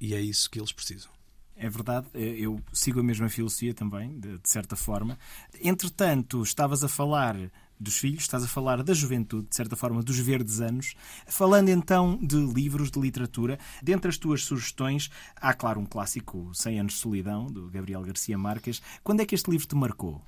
e 0.00 0.14
é 0.14 0.20
isso 0.20 0.50
que 0.50 0.58
eles 0.58 0.72
precisam. 0.72 1.12
É 1.54 1.68
verdade, 1.68 2.06
eu 2.14 2.58
sigo 2.72 3.00
a 3.00 3.02
mesma 3.02 3.28
filosofia 3.28 3.74
também, 3.74 4.18
de, 4.18 4.38
de 4.38 4.48
certa 4.48 4.74
forma. 4.74 5.18
Entretanto, 5.62 6.42
estavas 6.42 6.82
a 6.82 6.88
falar 6.88 7.36
dos 7.78 7.98
filhos, 7.98 8.22
estás 8.22 8.42
a 8.42 8.48
falar 8.48 8.82
da 8.82 8.94
juventude, 8.94 9.46
de 9.46 9.54
certa 9.54 9.76
forma, 9.76 10.02
dos 10.02 10.18
verdes 10.18 10.62
anos. 10.62 10.94
Falando 11.26 11.68
então 11.68 12.16
de 12.16 12.36
livros, 12.36 12.90
de 12.90 12.98
literatura, 12.98 13.58
dentre 13.82 14.08
as 14.08 14.16
tuas 14.16 14.42
sugestões, 14.44 15.10
há, 15.36 15.52
claro, 15.52 15.80
um 15.80 15.86
clássico, 15.86 16.50
100 16.54 16.80
anos 16.80 16.92
de 16.94 16.98
solidão, 17.00 17.46
do 17.46 17.68
Gabriel 17.68 18.00
Garcia 18.00 18.38
Marques. 18.38 18.80
Quando 19.04 19.20
é 19.20 19.26
que 19.26 19.34
este 19.34 19.50
livro 19.50 19.66
te 19.66 19.76
marcou? 19.76 20.22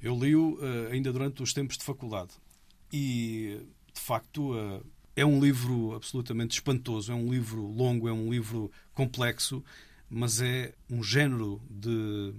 Eu 0.00 0.18
li-o 0.18 0.54
uh, 0.54 0.90
ainda 0.90 1.12
durante 1.12 1.42
os 1.42 1.52
tempos 1.52 1.76
de 1.76 1.84
faculdade 1.84 2.32
e, 2.90 3.60
de 3.92 4.00
facto, 4.00 4.54
uh, 4.54 4.82
é 5.14 5.24
um 5.24 5.40
livro 5.40 5.94
absolutamente 5.94 6.54
espantoso. 6.54 7.12
É 7.12 7.14
um 7.14 7.30
livro 7.30 7.62
longo, 7.66 8.08
é 8.08 8.12
um 8.12 8.30
livro 8.30 8.70
complexo, 8.94 9.62
mas 10.08 10.40
é 10.40 10.74
um 10.90 11.02
género 11.02 11.60
de 11.70 12.34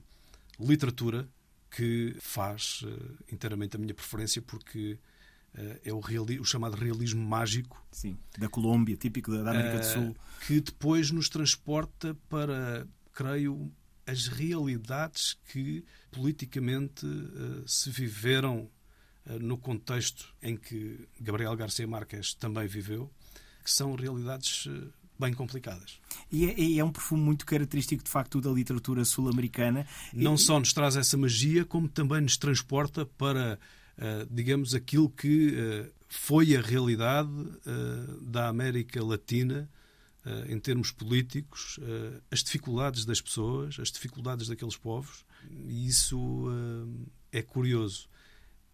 literatura 0.60 1.28
que 1.70 2.16
faz 2.20 2.84
uh, 2.84 3.18
inteiramente 3.32 3.76
a 3.76 3.80
minha 3.80 3.94
preferência 3.94 4.42
porque 4.42 4.98
uh, 5.56 5.80
é 5.84 5.92
o, 5.92 6.00
o, 6.42 6.46
chamado 6.46 6.76
realismo 6.76 7.26
mágico. 7.26 7.84
Sim, 7.92 8.18
da 8.38 8.48
Colômbia, 8.48 8.96
típico 8.96 9.32
da, 9.32 9.52
América 9.52 9.80
do 9.80 9.86
Sul. 9.86 10.16
Eh, 10.16 10.46
que 10.46 10.62
depois 10.62 11.10
nos 11.10 11.30
transporta 11.30 12.16
para, 12.30 12.88
creio, 13.12 13.72
as 14.06 14.28
realidades 14.28 15.38
que 15.52 15.84
politicamente 16.12 17.06
uh, 17.06 17.68
se 17.68 17.90
viveram 17.90 18.70
no 19.40 19.58
contexto 19.58 20.34
em 20.42 20.58
que 20.58 21.08
Gabriel 21.20 21.56
Garcia 21.56 21.88
Marques 21.88 22.34
também 22.34 22.68
viveu, 22.68 23.10
que 23.64 23.72
são 23.72 23.96
realidades 23.96 24.68
bem 25.20 25.34
complicadas. 25.34 26.00
E 26.32 26.46
é, 26.46 26.60
e 26.60 26.80
é, 26.80 26.84
um 26.84 26.92
perfume 26.92 27.22
muito 27.22 27.46
característico, 27.46 28.04
de 28.04 28.10
facto, 28.10 28.42
da 28.42 28.52
literatura 28.52 29.06
sul-americana. 29.06 29.86
Não 30.14 30.36
e... 30.36 30.38
só 30.38 30.60
nos 30.60 30.74
traz 30.74 30.96
essa 30.96 31.18
magia, 31.18 31.64
como 31.64 31.88
também 31.88 32.22
nos 32.22 32.38
transporta 32.38 33.06
para, 33.06 33.60
uh, 33.98 34.28
digamos, 34.30 34.74
aquilo 34.74 35.10
que 35.10 35.50
uh, 35.50 35.92
foi 36.10 36.56
a 36.56 36.62
realidade 36.62 37.30
uh, 37.30 38.22
da 38.22 38.48
América 38.48 39.04
Latina 39.04 39.70
em 40.48 40.58
termos 40.58 40.90
políticos, 40.90 41.78
as 42.32 42.42
dificuldades 42.42 43.04
das 43.04 43.20
pessoas, 43.20 43.78
as 43.78 43.92
dificuldades 43.92 44.48
daqueles 44.48 44.78
povos. 44.78 45.26
E 45.68 45.86
isso 45.86 46.46
é 47.30 47.42
curioso. 47.42 48.08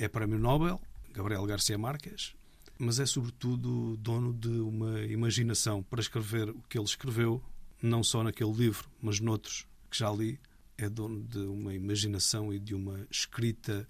É 0.01 0.07
Prémio 0.07 0.39
Nobel, 0.39 0.79
Gabriel 1.12 1.45
Garcia 1.45 1.77
Marques, 1.77 2.33
mas 2.77 3.01
é 3.01 3.05
sobretudo 3.05 3.97
dono 3.97 4.33
de 4.33 4.47
uma 4.47 5.01
imaginação 5.01 5.83
para 5.83 5.99
escrever 5.99 6.49
o 6.49 6.63
que 6.69 6.77
ele 6.77 6.85
escreveu, 6.85 7.43
não 7.81 8.01
só 8.01 8.23
naquele 8.23 8.53
livro, 8.53 8.89
mas 9.01 9.19
noutros 9.19 9.67
que 9.91 9.97
já 9.99 10.09
li. 10.09 10.39
É 10.77 10.88
dono 10.88 11.21
de 11.21 11.39
uma 11.39 11.73
imaginação 11.73 12.53
e 12.53 12.57
de 12.57 12.73
uma 12.73 13.05
escrita 13.12 13.85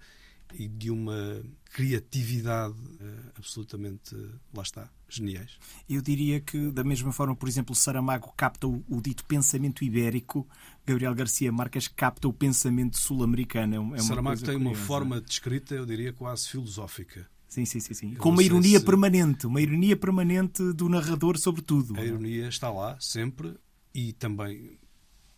e 0.54 0.68
de 0.68 0.90
uma 0.90 1.42
criatividade 1.72 2.74
uh, 2.74 3.32
absolutamente, 3.36 4.14
lá 4.52 4.62
está, 4.62 4.90
geniais. 5.08 5.58
Eu 5.88 6.02
diria 6.02 6.40
que, 6.40 6.70
da 6.70 6.82
mesma 6.82 7.12
forma, 7.12 7.34
por 7.36 7.48
exemplo, 7.48 7.74
Saramago 7.74 8.32
capta 8.36 8.66
o, 8.66 8.84
o 8.88 9.00
dito 9.00 9.24
pensamento 9.24 9.84
ibérico, 9.84 10.48
Gabriel 10.86 11.14
Garcia 11.14 11.52
Marques 11.52 11.88
capta 11.88 12.28
o 12.28 12.32
pensamento 12.32 12.98
sul-americano. 12.98 13.94
É, 13.94 13.98
é 13.98 14.02
Saramago 14.02 14.40
tem 14.40 14.54
curiosa. 14.54 14.68
uma 14.68 14.86
forma 14.86 15.20
de 15.20 15.30
escrita, 15.30 15.74
eu 15.74 15.86
diria, 15.86 16.12
quase 16.12 16.48
filosófica. 16.48 17.28
Sim, 17.48 17.64
sim, 17.64 17.80
sim. 17.80 17.94
sim. 17.94 18.14
Com 18.14 18.30
uma 18.30 18.42
ironia 18.42 18.78
se... 18.78 18.84
permanente, 18.84 19.46
uma 19.46 19.60
ironia 19.60 19.96
permanente 19.96 20.72
do 20.72 20.88
narrador 20.88 21.36
sobre 21.38 21.62
tudo. 21.62 21.98
A 21.98 22.04
ironia 22.04 22.48
está 22.48 22.70
lá, 22.70 22.96
sempre, 23.00 23.54
e 23.92 24.12
também 24.12 24.78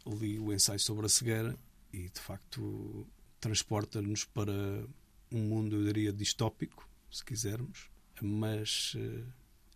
li 0.07 0.39
o 0.39 0.53
ensaio 0.53 0.79
sobre 0.79 1.07
a 1.07 1.09
cegueira 1.09 1.57
e, 1.93 2.09
de 2.09 2.21
facto, 2.21 3.07
transporta-nos 3.41 4.25
para 4.25 4.85
um 5.33 5.43
mundo, 5.43 5.77
eu 5.77 5.85
diria, 5.85 6.13
distópico, 6.13 6.89
se 7.11 7.25
quisermos, 7.25 7.91
mas 8.21 8.95
uh, 8.95 9.27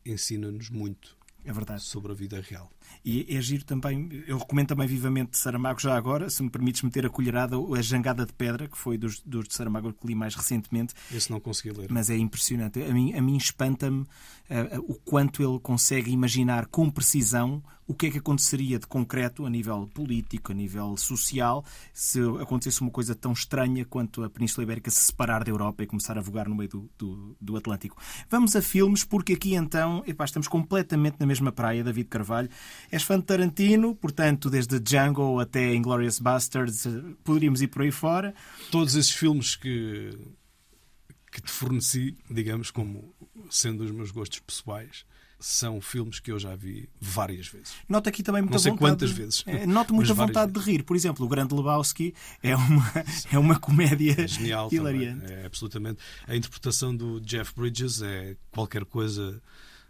ensina-nos 0.05 0.71
muito 0.71 1.17
é 1.45 1.53
verdade. 1.53 1.83
sobre 1.83 2.13
a 2.13 2.15
vida 2.15 2.41
real. 2.41 2.71
E 3.05 3.37
é 3.37 3.41
giro 3.41 3.65
também, 3.65 4.25
eu 4.27 4.39
recomendo 4.39 4.69
também 4.69 4.87
vivamente 4.87 5.39
Saramago 5.39 5.81
já 5.81 5.97
agora, 5.97 6.29
se 6.29 6.43
me 6.43 6.51
permites 6.51 6.83
meter 6.83 7.07
a 7.07 7.11
colherada, 7.11 7.57
a 7.57 7.83
Jangada 7.83 8.27
de 8.27 8.33
Pedra, 8.33 8.67
que 8.67 8.77
foi 8.77 8.99
dos, 8.99 9.21
dos 9.21 9.47
de 9.47 9.55
Saramago 9.55 9.93
que 9.93 10.07
li 10.07 10.15
mais 10.15 10.35
recentemente. 10.35 10.95
Esse 11.13 11.31
não 11.31 11.39
consegui 11.39 11.71
ler. 11.79 11.91
Mas 11.91 12.11
é 12.11 12.17
impressionante. 12.17 12.83
A 12.83 12.93
mim, 12.93 13.15
a 13.15 13.23
mim 13.23 13.37
espanta-me 13.37 14.01
uh, 14.01 14.09
o 14.89 14.95
quanto 14.95 15.43
ele 15.43 15.61
consegue 15.61 16.11
imaginar 16.11 16.67
com 16.67 16.91
precisão 16.91 17.63
o 17.87 17.95
que 17.95 18.07
é 18.07 18.11
que 18.11 18.19
aconteceria 18.19 18.79
de 18.79 18.87
concreto 18.87 19.47
a 19.47 19.51
nível 19.51 19.89
político, 19.95 20.51
a 20.51 20.55
nível 20.55 20.97
social, 20.97 21.65
se 21.93 22.21
acontecesse 22.41 22.81
uma 22.81 22.91
coisa 22.91 23.15
tão 23.15 23.33
estranha 23.33 23.85
quanto 23.85 24.25
a 24.25 24.31
Península 24.31 24.65
Ibérica 24.65 24.91
se 24.91 25.05
separar 25.05 25.45
da 25.45 25.51
Europa 25.51 25.83
e 25.83 25.87
começar 25.87 26.19
a 26.19 26.21
vogar 26.21 26.49
no 26.49 26.57
meio 26.57 26.69
do, 26.69 26.91
do, 26.99 27.37
do 27.41 27.57
Atlântico. 27.57 27.97
Vamos 28.29 28.57
a 28.57 28.63
filmes, 28.63 29.05
porque 29.05 29.35
aqui 29.35 29.55
então 29.55 30.03
epá, 30.07 30.25
estamos 30.25 30.49
completamente 30.49 31.17
na 31.21 31.27
mesma 31.27 31.53
praia, 31.53 31.85
David 31.85 32.09
Carvalho. 32.09 32.51
És 32.91 33.03
fã 33.03 33.19
de 33.19 33.25
Tarantino, 33.25 33.95
portanto, 33.95 34.49
desde 34.51 34.79
Django 34.79 35.41
até 35.41 35.75
Inglourious 35.75 36.19
Basterds, 36.19 36.87
poderíamos 37.25 37.63
ir 37.63 37.69
por 37.69 37.83
aí 37.83 37.91
fora. 37.91 38.35
Todos 38.71 38.95
esses 38.95 39.13
filmes 39.13 39.57
que, 39.57 40.17
que 41.31 41.43
te 41.43 41.51
forneci, 41.51 42.17
digamos, 42.31 42.71
como 42.71 43.15
sendo 43.51 43.85
os 43.85 43.91
meus 43.91 44.11
gostos 44.11 44.41
pessoais, 44.41 45.05
são 45.39 45.81
filmes 45.81 46.19
que 46.19 46.33
eu 46.33 46.39
já 46.39 46.57
vi 46.57 46.89
várias 47.01 47.47
vezes. 47.49 47.75
Noto 47.89 48.09
aqui 48.09 48.23
também 48.23 48.43
muita 48.43 48.55
Não 48.55 48.59
sei 48.59 48.73
vontade, 48.73 48.91
quantas 48.91 49.11
vezes. 49.11 49.45
É, 49.47 49.67
noto 49.67 49.95
muita 49.95 50.15
vontade 50.15 50.53
vezes. 50.53 50.65
de 50.65 50.73
rir. 50.73 50.83
Por 50.83 50.97
exemplo, 50.97 51.27
o 51.27 51.29
Grande 51.29 51.55
Lebowski 51.55 52.15
é 52.43 52.57
uma, 52.57 52.93
é 53.33 53.39
uma 53.39 53.59
comédia 53.59 54.15
é 54.19 54.27
genial 54.27 54.69
hilariante. 54.73 55.21
Também. 55.21 55.37
É 55.37 55.47
absolutamente. 55.47 55.99
A 56.27 56.35
interpretação 56.35 56.97
do 56.97 57.21
Jeff 57.21 57.53
Bridges 57.55 58.01
é 58.03 58.37
qualquer 58.51 58.85
coisa 58.85 59.41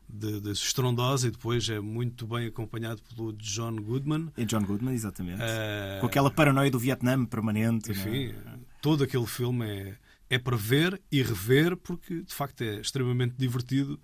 de, 0.08 0.40
de 0.40 0.52
estrondosa 0.52 1.28
e 1.28 1.30
depois 1.30 1.68
é 1.68 1.80
muito 1.80 2.26
bem 2.26 2.46
acompanhado 2.46 3.02
pelo 3.14 3.32
John 3.34 3.76
Goodman. 3.76 4.28
É 4.36 4.44
John 4.44 4.62
Goodman, 4.62 4.94
exatamente. 4.94 5.40
Uh... 5.42 6.00
Com 6.00 6.06
aquela 6.06 6.30
paranoia 6.30 6.70
do 6.70 6.78
Vietnã 6.78 7.24
permanente. 7.24 7.90
Enfim, 7.90 8.26
é? 8.26 8.34
todo 8.80 9.04
aquele 9.04 9.26
filme 9.26 9.66
é, 9.66 9.96
é 10.30 10.38
para 10.38 10.56
ver 10.56 11.00
e 11.10 11.22
rever 11.22 11.76
porque 11.76 12.22
de 12.22 12.34
facto 12.34 12.62
é 12.62 12.80
extremamente 12.80 13.34
divertido. 13.36 13.98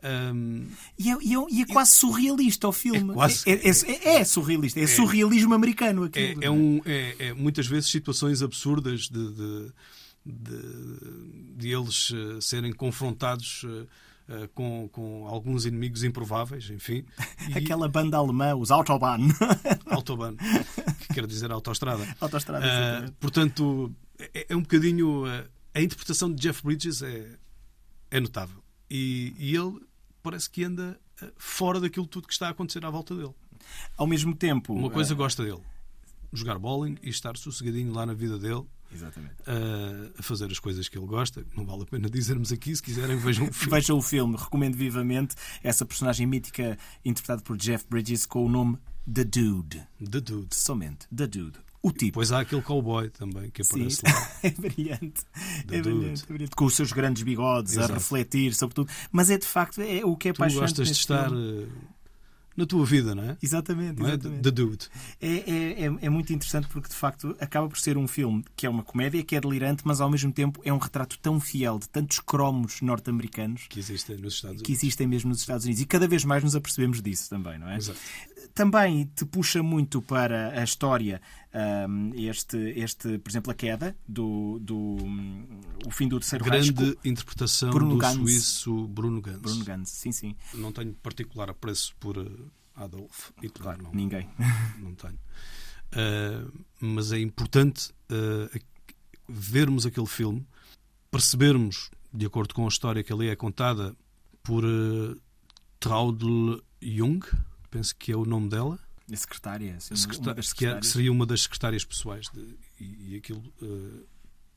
Um, 0.00 0.68
e, 0.96 1.10
é, 1.10 1.16
e, 1.20 1.34
é, 1.34 1.46
e, 1.50 1.62
é, 1.62 1.66
quase 1.66 1.90
surrealista 1.92 2.68
o 2.68 2.72
filme. 2.72 3.10
É, 3.10 3.14
quase, 3.14 3.50
é, 3.50 3.52
é, 3.54 4.20
é 4.20 4.24
surrealista, 4.24 4.78
é, 4.78 4.86
surrealismo 4.86 5.54
americano 5.54 6.04
aquilo. 6.04 6.42
É, 6.42 6.48
um, 6.48 6.80
é, 6.84 7.32
muitas 7.32 7.66
vezes 7.66 7.90
situações 7.90 8.40
absurdas 8.40 9.08
de, 9.08 9.32
de, 9.32 9.72
de, 10.24 11.56
de 11.56 11.68
eles 11.68 12.10
uh, 12.10 12.40
serem 12.40 12.72
confrontados. 12.72 13.64
Uh, 14.28 14.38
Uh, 14.38 14.46
com, 14.48 14.88
com 14.92 15.26
alguns 15.26 15.64
inimigos 15.64 16.04
improváveis, 16.04 16.68
enfim. 16.68 17.02
E... 17.48 17.56
Aquela 17.56 17.88
banda 17.88 18.18
alemã, 18.18 18.54
os 18.54 18.70
Autobahn. 18.70 19.20
Autobahn, 19.86 20.36
que 21.00 21.14
quer 21.14 21.26
dizer 21.26 21.50
autoestrada. 21.50 22.06
Autoestrada, 22.20 23.06
uh, 23.06 23.12
Portanto, 23.12 23.90
é, 24.18 24.48
é, 24.50 24.56
um 24.56 24.60
bocadinho. 24.60 25.24
Uh, 25.24 25.48
a 25.74 25.80
interpretação 25.80 26.30
de 26.30 26.42
Jeff 26.42 26.62
Bridges 26.62 27.00
é, 27.00 27.38
é 28.10 28.20
notável. 28.20 28.62
E, 28.90 29.34
e 29.38 29.54
ele 29.56 29.80
parece 30.22 30.50
que 30.50 30.64
anda 30.64 30.98
eh, 31.22 31.32
fora 31.36 31.80
daquilo 31.80 32.06
tudo 32.06 32.26
que 32.26 32.32
está 32.32 32.48
a 32.48 32.50
acontecer 32.50 32.84
à 32.84 32.90
volta 32.90 33.14
dele. 33.14 33.34
Ao 33.96 34.06
mesmo 34.06 34.34
tempo. 34.34 34.74
Uma 34.74 34.90
coisa 34.90 35.14
gosta 35.14 35.44
dele: 35.44 35.62
jogar 36.32 36.58
bowling 36.58 36.96
e 37.02 37.10
estar 37.10 37.36
sossegadinho 37.36 37.92
lá 37.92 38.06
na 38.06 38.14
vida 38.14 38.38
dele. 38.38 38.64
Exatamente. 38.92 39.34
A 40.18 40.22
fazer 40.22 40.46
as 40.46 40.58
coisas 40.58 40.88
que 40.88 40.98
ele 40.98 41.06
gosta. 41.06 41.44
Não 41.56 41.64
vale 41.64 41.82
a 41.82 41.86
pena 41.86 42.08
dizermos 42.08 42.52
aqui. 42.52 42.74
Se 42.74 42.82
quiserem, 42.82 43.16
vejam 43.16 43.46
o 43.48 43.52
filme. 43.52 43.74
vejam 43.74 43.98
o 43.98 44.02
filme. 44.02 44.36
Recomendo 44.36 44.76
vivamente 44.76 45.34
essa 45.62 45.84
personagem 45.84 46.26
mítica 46.26 46.78
interpretada 47.04 47.42
por 47.42 47.56
Jeff 47.56 47.84
Bridges 47.88 48.26
com 48.26 48.44
o 48.44 48.48
nome 48.48 48.78
The 49.12 49.24
Dude. 49.24 49.82
The 50.10 50.20
Dude. 50.20 50.54
Somente. 50.54 51.06
The 51.14 51.26
Dude 51.26 51.68
o 51.82 51.92
tipo. 51.92 52.14
Pois 52.14 52.32
há 52.32 52.40
aquele 52.40 52.62
cowboy 52.62 53.08
também 53.10 53.50
que 53.50 53.62
aparece 53.62 53.96
Sim. 53.96 54.02
lá. 54.06 54.30
é 54.42 54.50
brilhante. 54.50 55.22
É 55.70 55.82
brilhante, 55.82 56.24
é 56.24 56.32
brilhante, 56.32 56.56
Com 56.56 56.64
os 56.64 56.74
seus 56.74 56.92
grandes 56.92 57.22
bigodes 57.22 57.74
Exato. 57.74 57.92
a 57.92 57.94
refletir 57.96 58.54
sobre 58.54 58.74
tudo. 58.74 58.90
Mas 59.10 59.30
é 59.30 59.38
de 59.38 59.46
facto 59.46 59.80
é 59.80 60.04
o 60.04 60.16
que 60.16 60.28
é 60.28 60.32
tu 60.32 60.42
gostas 60.52 60.86
de 60.88 60.92
estar 60.92 61.28
filme. 61.28 61.68
Na 62.58 62.66
tua 62.66 62.84
vida, 62.84 63.14
não 63.14 63.22
é? 63.22 63.36
Exatamente. 63.40 64.00
Não 64.00 64.08
é? 64.08 64.14
exatamente. 64.14 64.42
The 64.42 64.50
Dude. 64.50 64.86
É, 65.20 65.28
é, 65.28 65.84
é, 65.84 65.98
é, 66.02 66.10
muito 66.10 66.32
interessante 66.32 66.66
porque 66.66 66.88
de 66.88 66.94
facto 66.96 67.36
acaba 67.38 67.68
por 67.68 67.78
ser 67.78 67.96
um 67.96 68.08
filme 68.08 68.44
que 68.56 68.66
é 68.66 68.68
uma 68.68 68.82
comédia, 68.82 69.22
que 69.22 69.36
é 69.36 69.40
delirante, 69.40 69.82
mas 69.84 70.00
ao 70.00 70.10
mesmo 70.10 70.32
tempo 70.32 70.60
é 70.64 70.72
um 70.72 70.78
retrato 70.78 71.16
tão 71.20 71.38
fiel 71.38 71.78
de 71.78 71.88
tantos 71.88 72.18
cromos 72.18 72.80
norte-americanos 72.80 73.66
que 73.68 73.78
existem 73.78 74.16
nos 74.16 74.34
Estados 74.34 74.56
Unidos. 74.56 74.66
Que 74.66 74.72
existem 74.72 75.06
mesmo 75.06 75.28
nos 75.28 75.38
Estados 75.38 75.66
Unidos. 75.66 75.80
E 75.80 75.86
cada 75.86 76.08
vez 76.08 76.24
mais 76.24 76.42
nos 76.42 76.56
apercebemos 76.56 77.00
disso 77.00 77.30
também, 77.30 77.60
não 77.60 77.68
é? 77.68 77.76
Exato 77.76 78.00
também 78.58 79.04
te 79.14 79.24
puxa 79.24 79.62
muito 79.62 80.02
para 80.02 80.60
a 80.60 80.64
história 80.64 81.22
um, 81.88 82.10
este, 82.16 82.56
este, 82.74 83.16
por 83.18 83.30
exemplo, 83.30 83.52
a 83.52 83.54
queda 83.54 83.96
do, 84.06 84.58
do 84.60 84.96
o 85.86 85.90
fim 85.92 86.08
do 86.08 86.18
terceiro 86.18 86.44
Grande 86.44 86.72
Reich. 86.72 86.98
interpretação 87.04 87.70
Bruno 87.70 87.92
do 87.92 87.98
Ganz. 87.98 88.16
suíço 88.16 88.88
Bruno 88.88 89.20
Ganz. 89.20 89.38
Bruno 89.38 89.64
Ganz, 89.64 89.90
sim, 89.90 90.10
sim. 90.10 90.34
Não 90.54 90.72
tenho 90.72 90.92
particular 90.94 91.48
apreço 91.48 91.94
por 92.00 92.16
eh, 92.18 92.28
Adolf 92.74 93.30
Hitler. 93.40 93.62
Claro, 93.62 93.82
não, 93.84 93.92
ninguém. 93.94 94.28
não 94.82 94.92
tenho. 94.92 95.20
Uh, 95.94 96.64
mas 96.80 97.12
é 97.12 97.20
importante 97.20 97.92
uh, 98.10 98.60
vermos 99.28 99.86
aquele 99.86 100.08
filme, 100.08 100.44
percebermos, 101.12 101.92
de 102.12 102.26
acordo 102.26 102.54
com 102.54 102.64
a 102.64 102.68
história 102.68 103.04
que 103.04 103.12
ali 103.12 103.28
é 103.28 103.36
contada 103.36 103.94
por 104.42 104.64
uh, 104.64 105.16
Traudl 105.78 106.56
Jung, 106.82 107.20
penso 107.70 107.94
que 107.96 108.12
é 108.12 108.16
o 108.16 108.24
nome 108.24 108.48
dela, 108.48 108.78
A 109.12 109.16
secretária, 109.16 109.78
sim, 109.80 109.94
uma 109.94 110.34
que 110.34 110.40
é- 110.40 110.42
secretárias. 110.42 110.86
seria 110.88 111.12
uma 111.12 111.24
das 111.26 111.42
secretárias 111.42 111.84
pessoais 111.84 112.26
de- 112.32 112.56
e, 112.80 113.12
e 113.12 113.16
aquilo 113.16 113.40
uh, 113.62 114.06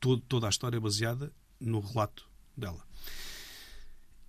todo- 0.00 0.22
toda 0.22 0.46
a 0.46 0.50
história 0.50 0.76
é 0.76 0.80
baseada 0.80 1.32
no 1.60 1.80
relato 1.80 2.28
dela 2.56 2.84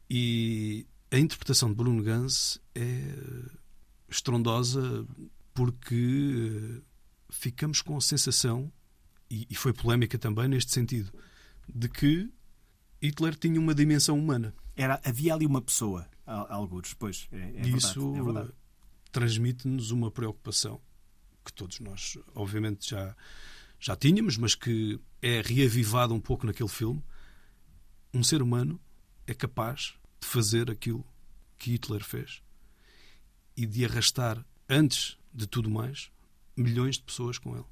e 0.10 0.86
a 1.12 1.18
interpretação 1.18 1.70
de 1.70 1.76
Bruno 1.76 2.04
Ganz 2.04 2.60
é 2.76 3.16
estrondosa 4.10 5.06
porque 5.54 5.96
uh, 6.80 6.84
ficamos 7.30 7.82
com 7.82 7.96
a 7.98 8.02
sensação 8.02 8.72
e, 9.30 9.48
e 9.50 9.56
foi 9.56 9.74
polémica 9.74 10.18
também 10.18 10.48
neste 10.48 10.72
sentido 10.72 11.12
de 11.68 11.88
que 11.90 12.32
Hitler 13.02 13.36
tinha 13.36 13.60
uma 13.60 13.74
dimensão 13.76 14.18
humana 14.18 14.54
Era, 14.76 15.02
havia 15.04 15.34
ali 15.34 15.46
uma 15.46 15.62
pessoa, 15.62 16.08
al- 16.26 16.52
algures, 16.52 16.94
pois. 16.94 17.28
É, 17.32 17.38
é 17.38 17.50
e 17.50 17.52
verdade, 17.72 17.78
isso 17.78 18.16
é 18.16 18.24
verdade. 18.24 18.52
Transmite-nos 19.14 19.92
uma 19.92 20.12
preocupação 20.12 20.82
que 21.46 21.54
todos 21.54 21.80
nós, 21.80 22.18
obviamente, 22.34 22.90
já, 22.90 23.16
já 23.80 23.96
tínhamos, 23.96 24.38
mas 24.38 24.56
que 24.56 25.00
é 25.22 25.42
reavivada 25.42 26.14
um 26.14 26.20
pouco 26.20 26.46
naquele 26.46 26.70
filme. 26.70 27.04
Um 28.14 28.24
ser 28.24 28.42
humano 28.42 28.80
é 29.28 29.34
capaz 29.34 29.94
de 30.20 30.28
fazer 30.28 30.72
aquilo 30.72 31.06
que 31.58 31.72
Hitler 31.72 32.04
fez 32.04 32.42
e 33.56 33.66
de 33.66 33.86
arrastar, 33.86 34.44
antes 34.68 35.18
de 35.32 35.46
tudo 35.46 35.70
mais, 35.70 36.12
milhões 36.58 36.96
de 36.96 37.04
pessoas 37.04 37.38
com 37.38 37.56
ele. 37.56 37.66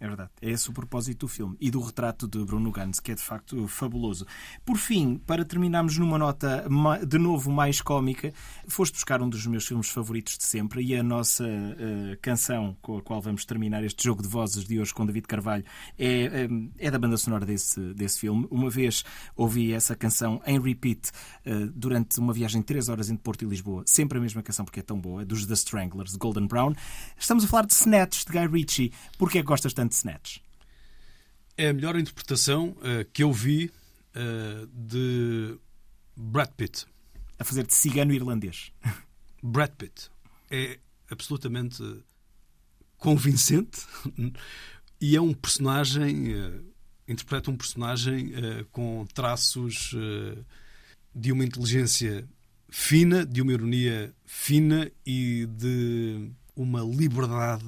É 0.00 0.06
verdade. 0.06 0.30
É 0.40 0.50
esse 0.50 0.70
o 0.70 0.72
propósito 0.72 1.26
do 1.26 1.28
filme 1.28 1.56
e 1.60 1.70
do 1.70 1.80
retrato 1.80 2.28
de 2.28 2.44
Bruno 2.44 2.70
Ganz, 2.70 3.00
que 3.00 3.12
é 3.12 3.14
de 3.14 3.22
facto 3.22 3.66
fabuloso. 3.66 4.26
Por 4.64 4.76
fim, 4.76 5.16
para 5.26 5.44
terminarmos 5.44 5.98
numa 5.98 6.16
nota 6.16 6.66
de 7.06 7.18
novo 7.18 7.50
mais 7.50 7.80
cómica, 7.80 8.32
foste 8.68 8.94
buscar 8.94 9.20
um 9.20 9.28
dos 9.28 9.44
meus 9.46 9.66
filmes 9.66 9.88
favoritos 9.90 10.38
de 10.38 10.44
sempre 10.44 10.82
e 10.82 10.94
a 10.94 11.02
nossa 11.02 11.44
eh, 11.46 12.16
canção 12.22 12.76
com 12.80 12.98
a 12.98 13.02
qual 13.02 13.20
vamos 13.20 13.44
terminar 13.44 13.82
este 13.82 14.04
jogo 14.04 14.22
de 14.22 14.28
vozes 14.28 14.64
de 14.64 14.78
hoje 14.78 14.94
com 14.94 15.04
David 15.04 15.26
Carvalho 15.26 15.64
é, 15.98 16.06
eh, 16.06 16.48
é 16.78 16.90
da 16.90 16.98
banda 16.98 17.16
sonora 17.16 17.44
desse, 17.44 17.80
desse 17.94 18.20
filme. 18.20 18.46
Uma 18.50 18.70
vez 18.70 19.04
ouvi 19.36 19.72
essa 19.72 19.96
canção 19.96 20.40
em 20.46 20.60
repeat 20.60 21.10
eh, 21.44 21.68
durante 21.74 22.20
uma 22.20 22.32
viagem 22.32 22.60
de 22.60 22.66
3 22.66 22.88
horas 22.88 23.10
entre 23.10 23.22
Porto 23.22 23.44
e 23.44 23.48
Lisboa, 23.48 23.82
sempre 23.86 24.18
a 24.18 24.20
mesma 24.20 24.42
canção 24.42 24.64
porque 24.64 24.80
é 24.80 24.82
tão 24.82 25.00
boa, 25.00 25.24
dos 25.24 25.44
The 25.44 25.54
Stranglers, 25.54 26.12
de 26.12 26.18
Golden 26.18 26.46
Brown. 26.46 26.72
Estamos 27.18 27.44
a 27.44 27.48
falar 27.48 27.66
de 27.66 27.74
Snatch, 27.74 28.24
de 28.24 28.32
Guy 28.32 28.46
Ritchie. 28.46 28.92
Porquê 29.18 29.38
é 29.38 29.42
gostas 29.42 29.72
tanto 29.72 29.87
de 29.88 29.94
Snatch? 29.94 30.38
É 31.56 31.68
a 31.68 31.72
melhor 31.72 31.96
interpretação 31.96 32.70
uh, 32.78 33.04
que 33.12 33.22
eu 33.22 33.32
vi 33.32 33.70
uh, 34.14 34.66
de 34.72 35.58
Brad 36.16 36.50
Pitt. 36.50 36.86
a 37.38 37.44
fazer 37.44 37.66
de 37.66 37.74
cigano 37.74 38.12
irlandês. 38.12 38.72
Brad 39.42 39.70
Pitt 39.72 40.10
é 40.50 40.78
absolutamente 41.10 41.82
convincente 42.96 43.80
e 45.00 45.16
é 45.16 45.20
um 45.20 45.32
personagem, 45.32 46.34
eh, 46.34 46.60
interpreta 47.06 47.48
um 47.50 47.56
personagem 47.56 48.32
com 48.72 49.06
traços 49.14 49.94
de 51.14 51.30
uma 51.30 51.44
inteligência 51.44 52.28
fina, 52.68 53.24
de 53.24 53.40
uma 53.40 53.52
ironia 53.52 54.14
fina 54.24 54.90
e 55.06 55.46
de 55.46 56.30
uma 56.54 56.82
liberdade 56.82 57.64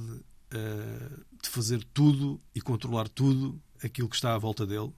eh, 0.53 1.11
de 1.43 1.49
fazer 1.49 1.83
tudo 1.95 2.41
e 2.55 2.61
controlar 2.61 3.09
tudo 3.09 3.61
aquilo 3.83 4.09
que 4.09 4.17
está 4.17 4.35
à 4.35 4.39
volta 4.39 4.67
dele, 4.67 4.93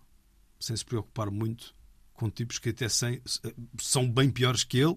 sem 0.59 0.76
se 0.76 0.85
preocupar 0.85 1.31
muito 1.31 1.74
com 2.14 2.28
tipos 2.31 2.59
que 2.59 2.68
até 2.70 2.88
sem- 2.88 3.20
são 3.81 4.09
bem 4.11 4.31
piores 4.31 4.64
que 4.64 4.78
ele. 4.78 4.96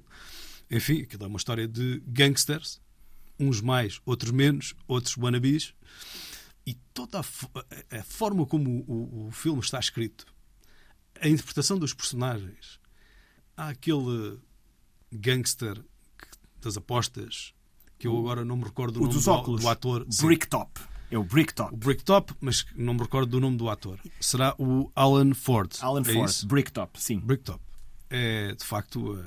Enfim, 0.69 1.01
aquilo 1.01 1.23
é 1.23 1.27
uma 1.27 1.37
história 1.37 1.67
de 1.67 2.01
gangsters, 2.07 2.81
uns 3.39 3.61
mais, 3.61 3.99
outros 4.05 4.31
menos, 4.31 4.73
outros 4.87 5.15
wannabes. 5.17 5.73
E 6.65 6.73
toda 6.93 7.19
a, 7.19 7.25
a- 7.99 8.03
forma 8.03 8.45
como 8.45 8.83
o, 8.87 9.27
o 9.27 9.31
filme 9.31 9.59
está 9.61 9.79
escrito, 9.79 10.25
a 11.21 11.27
interpretação 11.27 11.77
dos 11.77 11.93
personagens, 11.93 12.79
há 13.55 13.69
aquele 13.69 14.39
gangster 15.11 15.75
que- 15.79 16.27
das 16.61 16.75
apostas, 16.77 17.53
que 17.99 18.07
eu 18.07 18.17
agora 18.17 18.43
não 18.43 18.57
me 18.57 18.63
recordo 18.63 18.97
o, 18.97 18.99
O 18.99 19.03
nome 19.03 19.13
dos 19.13 19.25
do, 19.25 19.31
óculos. 19.31 19.61
do 19.61 19.69
ator. 19.69 20.05
Sim, 20.09 20.25
Bricktop. 20.25 20.81
É 21.15 21.17
o 21.17 21.23
Bricktop. 21.23 21.73
o 21.73 21.77
Bricktop, 21.77 22.33
mas 22.41 22.65
não 22.75 22.93
me 22.93 22.99
recordo 22.99 23.29
do 23.29 23.39
nome 23.39 23.55
do 23.55 23.69
ator. 23.69 23.97
Será 24.19 24.53
o 24.59 24.91
Alan 24.93 25.33
Ford. 25.33 25.71
Alan 25.79 26.01
é 26.01 26.13
Ford. 26.13 26.29
isso? 26.29 26.45
Bricktop, 26.45 27.01
sim. 27.01 27.19
Bricktop. 27.19 27.61
É, 28.09 28.53
de 28.53 28.65
facto, 28.65 29.17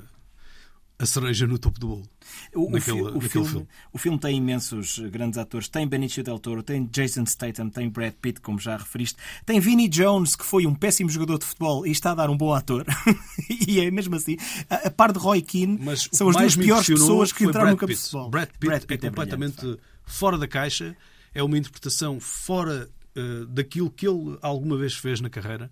a, 0.98 1.06
cereja 1.06 1.46
no 1.46 1.58
topo 1.58 1.80
do 1.80 1.86
bolo. 1.88 2.08
O, 2.54 2.70
naquele- 2.70 3.00
o 3.00 3.20
filme, 3.22 3.48
filme. 3.48 3.68
o 3.90 3.96
filme 3.96 4.18
tem 4.18 4.36
imensos 4.36 4.98
grandes 5.10 5.38
atores. 5.38 5.66
Tem 5.66 5.88
Benicio 5.88 6.22
Del 6.22 6.38
Toro, 6.38 6.62
tem 6.62 6.84
Jason 6.92 7.24
Statham, 7.24 7.70
tem 7.70 7.88
Brad 7.88 8.12
Pitt, 8.20 8.42
como 8.42 8.58
já 8.58 8.76
referiste. 8.76 9.16
Tem 9.46 9.58
Vinnie 9.58 9.88
Jones, 9.88 10.36
que 10.36 10.44
foi 10.44 10.66
um 10.66 10.74
péssimo 10.74 11.08
jogador 11.08 11.38
de 11.38 11.46
futebol 11.46 11.86
e 11.86 11.90
está 11.90 12.10
a 12.10 12.16
dar 12.16 12.28
um 12.28 12.36
bom 12.36 12.52
ator. 12.52 12.84
e 13.66 13.80
é 13.80 13.90
mesmo 13.90 14.14
assim. 14.14 14.36
A, 14.68 14.88
a 14.88 14.90
par 14.90 15.10
de 15.10 15.18
Roy 15.18 15.40
Keane, 15.40 15.78
Mas 15.82 16.06
são 16.12 16.28
as 16.28 16.36
duas 16.36 16.54
piores 16.54 16.86
pessoas 16.86 17.32
que 17.32 17.44
entraram 17.44 17.70
no 17.70 17.76
Brad 17.76 17.80
campo 17.80 17.92
de 17.92 17.96
Pitt. 17.96 18.02
futebol. 18.10 18.28
Brad 18.28 18.48
Pitt 18.50 18.66
é 18.66 18.86
brilhante, 18.86 19.08
completamente 19.08 19.56
de 19.56 19.70
facto. 19.72 19.80
fora 20.04 20.36
da 20.36 20.46
caixa. 20.46 20.94
É 21.38 21.42
uma 21.44 21.56
interpretação 21.56 22.18
fora 22.18 22.90
eh, 23.14 23.44
daquilo 23.48 23.92
que 23.92 24.08
ele 24.08 24.36
alguma 24.42 24.76
vez 24.76 24.94
fez 24.94 25.20
na 25.20 25.30
carreira 25.30 25.70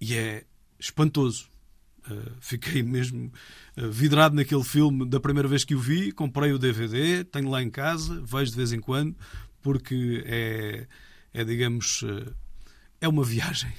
e 0.00 0.14
é 0.14 0.44
espantoso. 0.78 1.48
Eh, 2.08 2.32
fiquei 2.38 2.84
mesmo 2.84 3.32
eh, 3.76 3.88
vidrado 3.88 4.36
naquele 4.36 4.62
filme 4.62 5.04
da 5.04 5.18
primeira 5.18 5.48
vez 5.48 5.64
que 5.64 5.74
o 5.74 5.80
vi. 5.80 6.12
Comprei 6.12 6.52
o 6.52 6.58
DVD, 6.58 7.24
tenho 7.24 7.50
lá 7.50 7.60
em 7.60 7.68
casa, 7.68 8.22
vejo 8.24 8.52
de 8.52 8.56
vez 8.56 8.72
em 8.72 8.78
quando, 8.78 9.16
porque 9.60 10.22
é, 10.24 10.86
é 11.34 11.42
digamos, 11.42 12.04
é 13.00 13.08
uma 13.08 13.24
viagem. 13.24 13.72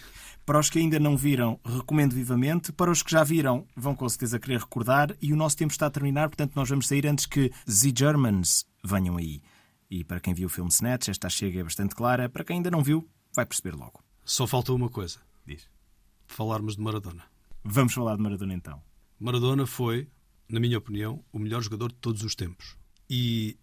Para 0.46 0.60
os 0.60 0.70
que 0.70 0.78
ainda 0.78 1.00
não 1.00 1.16
viram, 1.16 1.58
recomendo 1.64 2.14
vivamente. 2.14 2.74
Para 2.74 2.92
os 2.92 3.02
que 3.02 3.12
já 3.12 3.24
viram, 3.24 3.66
vão 3.78 3.96
com 3.96 4.10
certeza 4.10 4.38
querer 4.38 4.60
recordar. 4.60 5.16
E 5.22 5.32
o 5.32 5.38
nosso 5.38 5.56
tempo 5.56 5.72
está 5.72 5.86
a 5.86 5.90
terminar, 5.90 6.28
portanto, 6.28 6.52
nós 6.54 6.68
vamos 6.68 6.86
sair 6.86 7.08
antes 7.08 7.26
que 7.26 7.48
The 7.66 7.94
Germans 7.98 8.66
venham 8.84 9.16
aí. 9.16 9.42
E 9.96 10.04
para 10.04 10.20
quem 10.20 10.34
viu 10.34 10.48
o 10.48 10.50
filme 10.50 10.72
Snatch, 10.72 11.10
esta 11.10 11.30
chega 11.30 11.60
é 11.60 11.64
bastante 11.64 11.94
clara. 11.94 12.28
Para 12.28 12.44
quem 12.44 12.56
ainda 12.56 12.72
não 12.72 12.82
viu, 12.82 13.08
vai 13.32 13.46
perceber 13.46 13.76
logo. 13.76 14.04
Só 14.26 14.48
falta 14.48 14.74
uma 14.74 14.90
coisa: 14.90 15.20
Diz. 15.46 15.70
falarmos 16.26 16.78
de 16.78 16.82
Maradona. 16.82 17.24
Vamos 17.64 17.94
falar 17.94 18.16
de 18.16 18.24
Maradona 18.24 18.56
então. 18.56 18.82
Maradona 19.20 19.68
foi, 19.68 20.10
na 20.50 20.60
minha 20.60 20.80
opinião, 20.80 21.24
o 21.32 21.38
melhor 21.38 21.62
jogador 21.62 21.90
de 21.90 22.00
todos 22.00 22.24
os 22.24 22.34
tempos. 22.34 22.76
E 23.08 23.56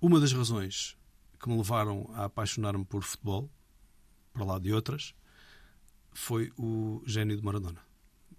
uma 0.00 0.20
das 0.20 0.32
razões 0.32 0.96
que 1.40 1.48
me 1.48 1.56
levaram 1.56 2.08
a 2.14 2.26
apaixonar-me 2.26 2.84
por 2.84 3.02
futebol, 3.02 3.50
para 4.32 4.44
lá 4.44 4.60
de 4.60 4.72
outras, 4.72 5.12
foi 6.12 6.52
o 6.56 7.02
gênio 7.04 7.36
de 7.36 7.42
Maradona. 7.42 7.80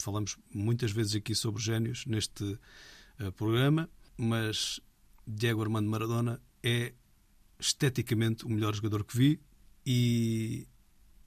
Falamos 0.01 0.37
muitas 0.53 0.93
vezes 0.93 1.17
aqui 1.17 1.35
sobre 1.35 1.61
gênios 1.61 2.05
neste 2.05 2.57
eh, 3.19 3.29
programa, 3.31 3.89
mas 4.15 4.79
Diego 5.27 5.61
Armando 5.61 5.89
Maradona 5.89 6.41
é 6.63 6.93
esteticamente 7.59 8.45
o 8.45 8.49
melhor 8.49 8.73
jogador 8.73 9.03
que 9.03 9.17
vi 9.17 9.39
e 9.85 10.67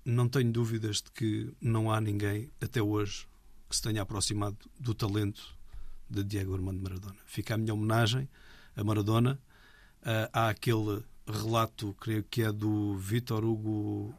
não 0.05 0.28
tenho 0.28 0.51
dúvidas 0.51 0.97
de 0.97 1.11
que 1.11 1.55
não 1.61 1.91
há 1.91 2.01
ninguém 2.01 2.51
até 2.61 2.83
hoje 2.83 3.26
que 3.68 3.76
se 3.76 3.83
tenha 3.83 4.03
aproximado 4.03 4.59
do 4.78 4.95
talento 4.95 5.57
de 6.09 6.22
Diego 6.24 6.55
Armando 6.55 6.83
Maradona. 6.83 7.18
Fica 7.26 7.55
a 7.55 7.59
minha 7.59 7.72
homenagem 7.72 8.28
a 8.76 8.85
Maradona. 8.85 9.39
Ah, 10.05 10.28
há 10.33 10.49
aquele 10.49 11.05
relato, 11.26 11.95
creio 12.01 12.24
que 12.24 12.43
é 12.43 12.53
do 12.53 12.97
Vítor 12.97 13.45
Hugo 13.45 14.14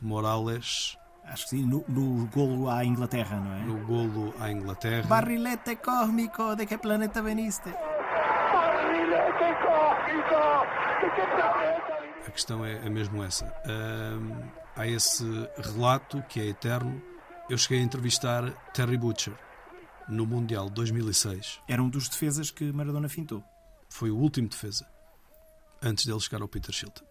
Morales, 0.00 0.96
Acho 1.24 1.44
que 1.44 1.50
sim, 1.50 1.64
no, 1.64 1.84
no 1.88 2.26
golo 2.26 2.68
à 2.68 2.84
Inglaterra, 2.84 3.38
não 3.38 3.54
é? 3.54 3.60
no 3.60 3.86
golo 3.86 4.34
à 4.40 4.50
Inglaterra. 4.50 5.06
Barrilete 5.06 5.76
cósmico, 5.76 6.56
de 6.56 6.66
que 6.66 6.76
planeta 6.78 7.22
veniste? 7.22 7.72
A 12.26 12.30
questão 12.30 12.64
é, 12.64 12.86
é 12.86 12.88
mesmo 12.88 13.22
essa. 13.22 13.52
Há 14.76 14.86
esse 14.86 15.24
relato 15.58 16.22
que 16.28 16.40
é 16.40 16.46
eterno. 16.46 17.02
Eu 17.50 17.58
cheguei 17.58 17.80
a 17.80 17.82
entrevistar 17.82 18.50
Terry 18.72 18.96
Butcher 18.96 19.34
no 20.08 20.24
Mundial 20.26 20.70
2006. 20.70 21.60
Era 21.68 21.82
um 21.82 21.88
dos 21.88 22.08
defesas 22.08 22.50
que 22.50 22.72
Maradona 22.72 23.08
fintou. 23.08 23.42
Foi 23.88 24.10
o 24.10 24.16
último 24.16 24.48
defesa. 24.48 24.86
antes 25.82 26.06
dele 26.06 26.20
chegar 26.20 26.40
ao 26.40 26.48
Peter 26.48 26.72
Shilton. 26.72 27.04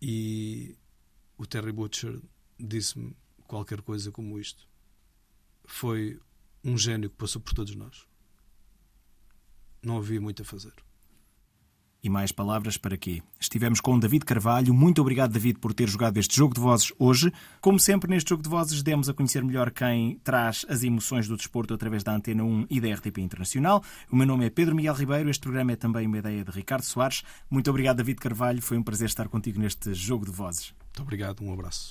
E 0.00 0.76
o 1.36 1.44
Terry 1.44 1.72
Butcher 1.72 2.20
disse-me 2.58 3.16
qualquer 3.46 3.82
coisa 3.82 4.12
como 4.12 4.38
isto. 4.38 4.68
Foi 5.64 6.18
um 6.64 6.78
gênio 6.78 7.10
que 7.10 7.16
passou 7.16 7.42
por 7.42 7.52
todos 7.52 7.74
nós. 7.74 8.06
Não 9.82 9.98
havia 9.98 10.20
muito 10.20 10.42
a 10.42 10.44
fazer. 10.44 10.72
E 12.02 12.08
mais 12.08 12.30
palavras 12.30 12.76
para 12.76 12.96
quê? 12.96 13.22
Estivemos 13.40 13.80
com 13.80 13.98
David 13.98 14.24
Carvalho. 14.24 14.72
Muito 14.72 15.00
obrigado, 15.00 15.32
David, 15.32 15.58
por 15.58 15.74
ter 15.74 15.88
jogado 15.88 16.16
este 16.16 16.36
jogo 16.36 16.54
de 16.54 16.60
vozes 16.60 16.92
hoje. 16.98 17.32
Como 17.60 17.78
sempre, 17.78 18.08
neste 18.08 18.30
jogo 18.30 18.42
de 18.42 18.48
vozes, 18.48 18.82
demos 18.84 19.08
a 19.08 19.14
conhecer 19.14 19.42
melhor 19.42 19.72
quem 19.72 20.18
traz 20.22 20.64
as 20.68 20.84
emoções 20.84 21.26
do 21.26 21.36
desporto 21.36 21.74
através 21.74 22.04
da 22.04 22.14
Antena 22.14 22.44
1 22.44 22.66
e 22.70 22.80
da 22.80 22.94
RTP 22.94 23.18
Internacional. 23.18 23.82
O 24.10 24.16
meu 24.16 24.26
nome 24.26 24.46
é 24.46 24.50
Pedro 24.50 24.76
Miguel 24.76 24.94
Ribeiro. 24.94 25.28
Este 25.28 25.40
programa 25.40 25.72
é 25.72 25.76
também 25.76 26.06
uma 26.06 26.18
ideia 26.18 26.44
de 26.44 26.50
Ricardo 26.52 26.84
Soares. 26.84 27.24
Muito 27.50 27.68
obrigado, 27.68 27.96
David 27.96 28.20
Carvalho. 28.20 28.62
Foi 28.62 28.78
um 28.78 28.82
prazer 28.82 29.06
estar 29.08 29.28
contigo 29.28 29.58
neste 29.58 29.92
jogo 29.92 30.24
de 30.24 30.30
vozes. 30.30 30.72
Muito 30.84 31.02
obrigado. 31.02 31.42
Um 31.42 31.52
abraço. 31.52 31.86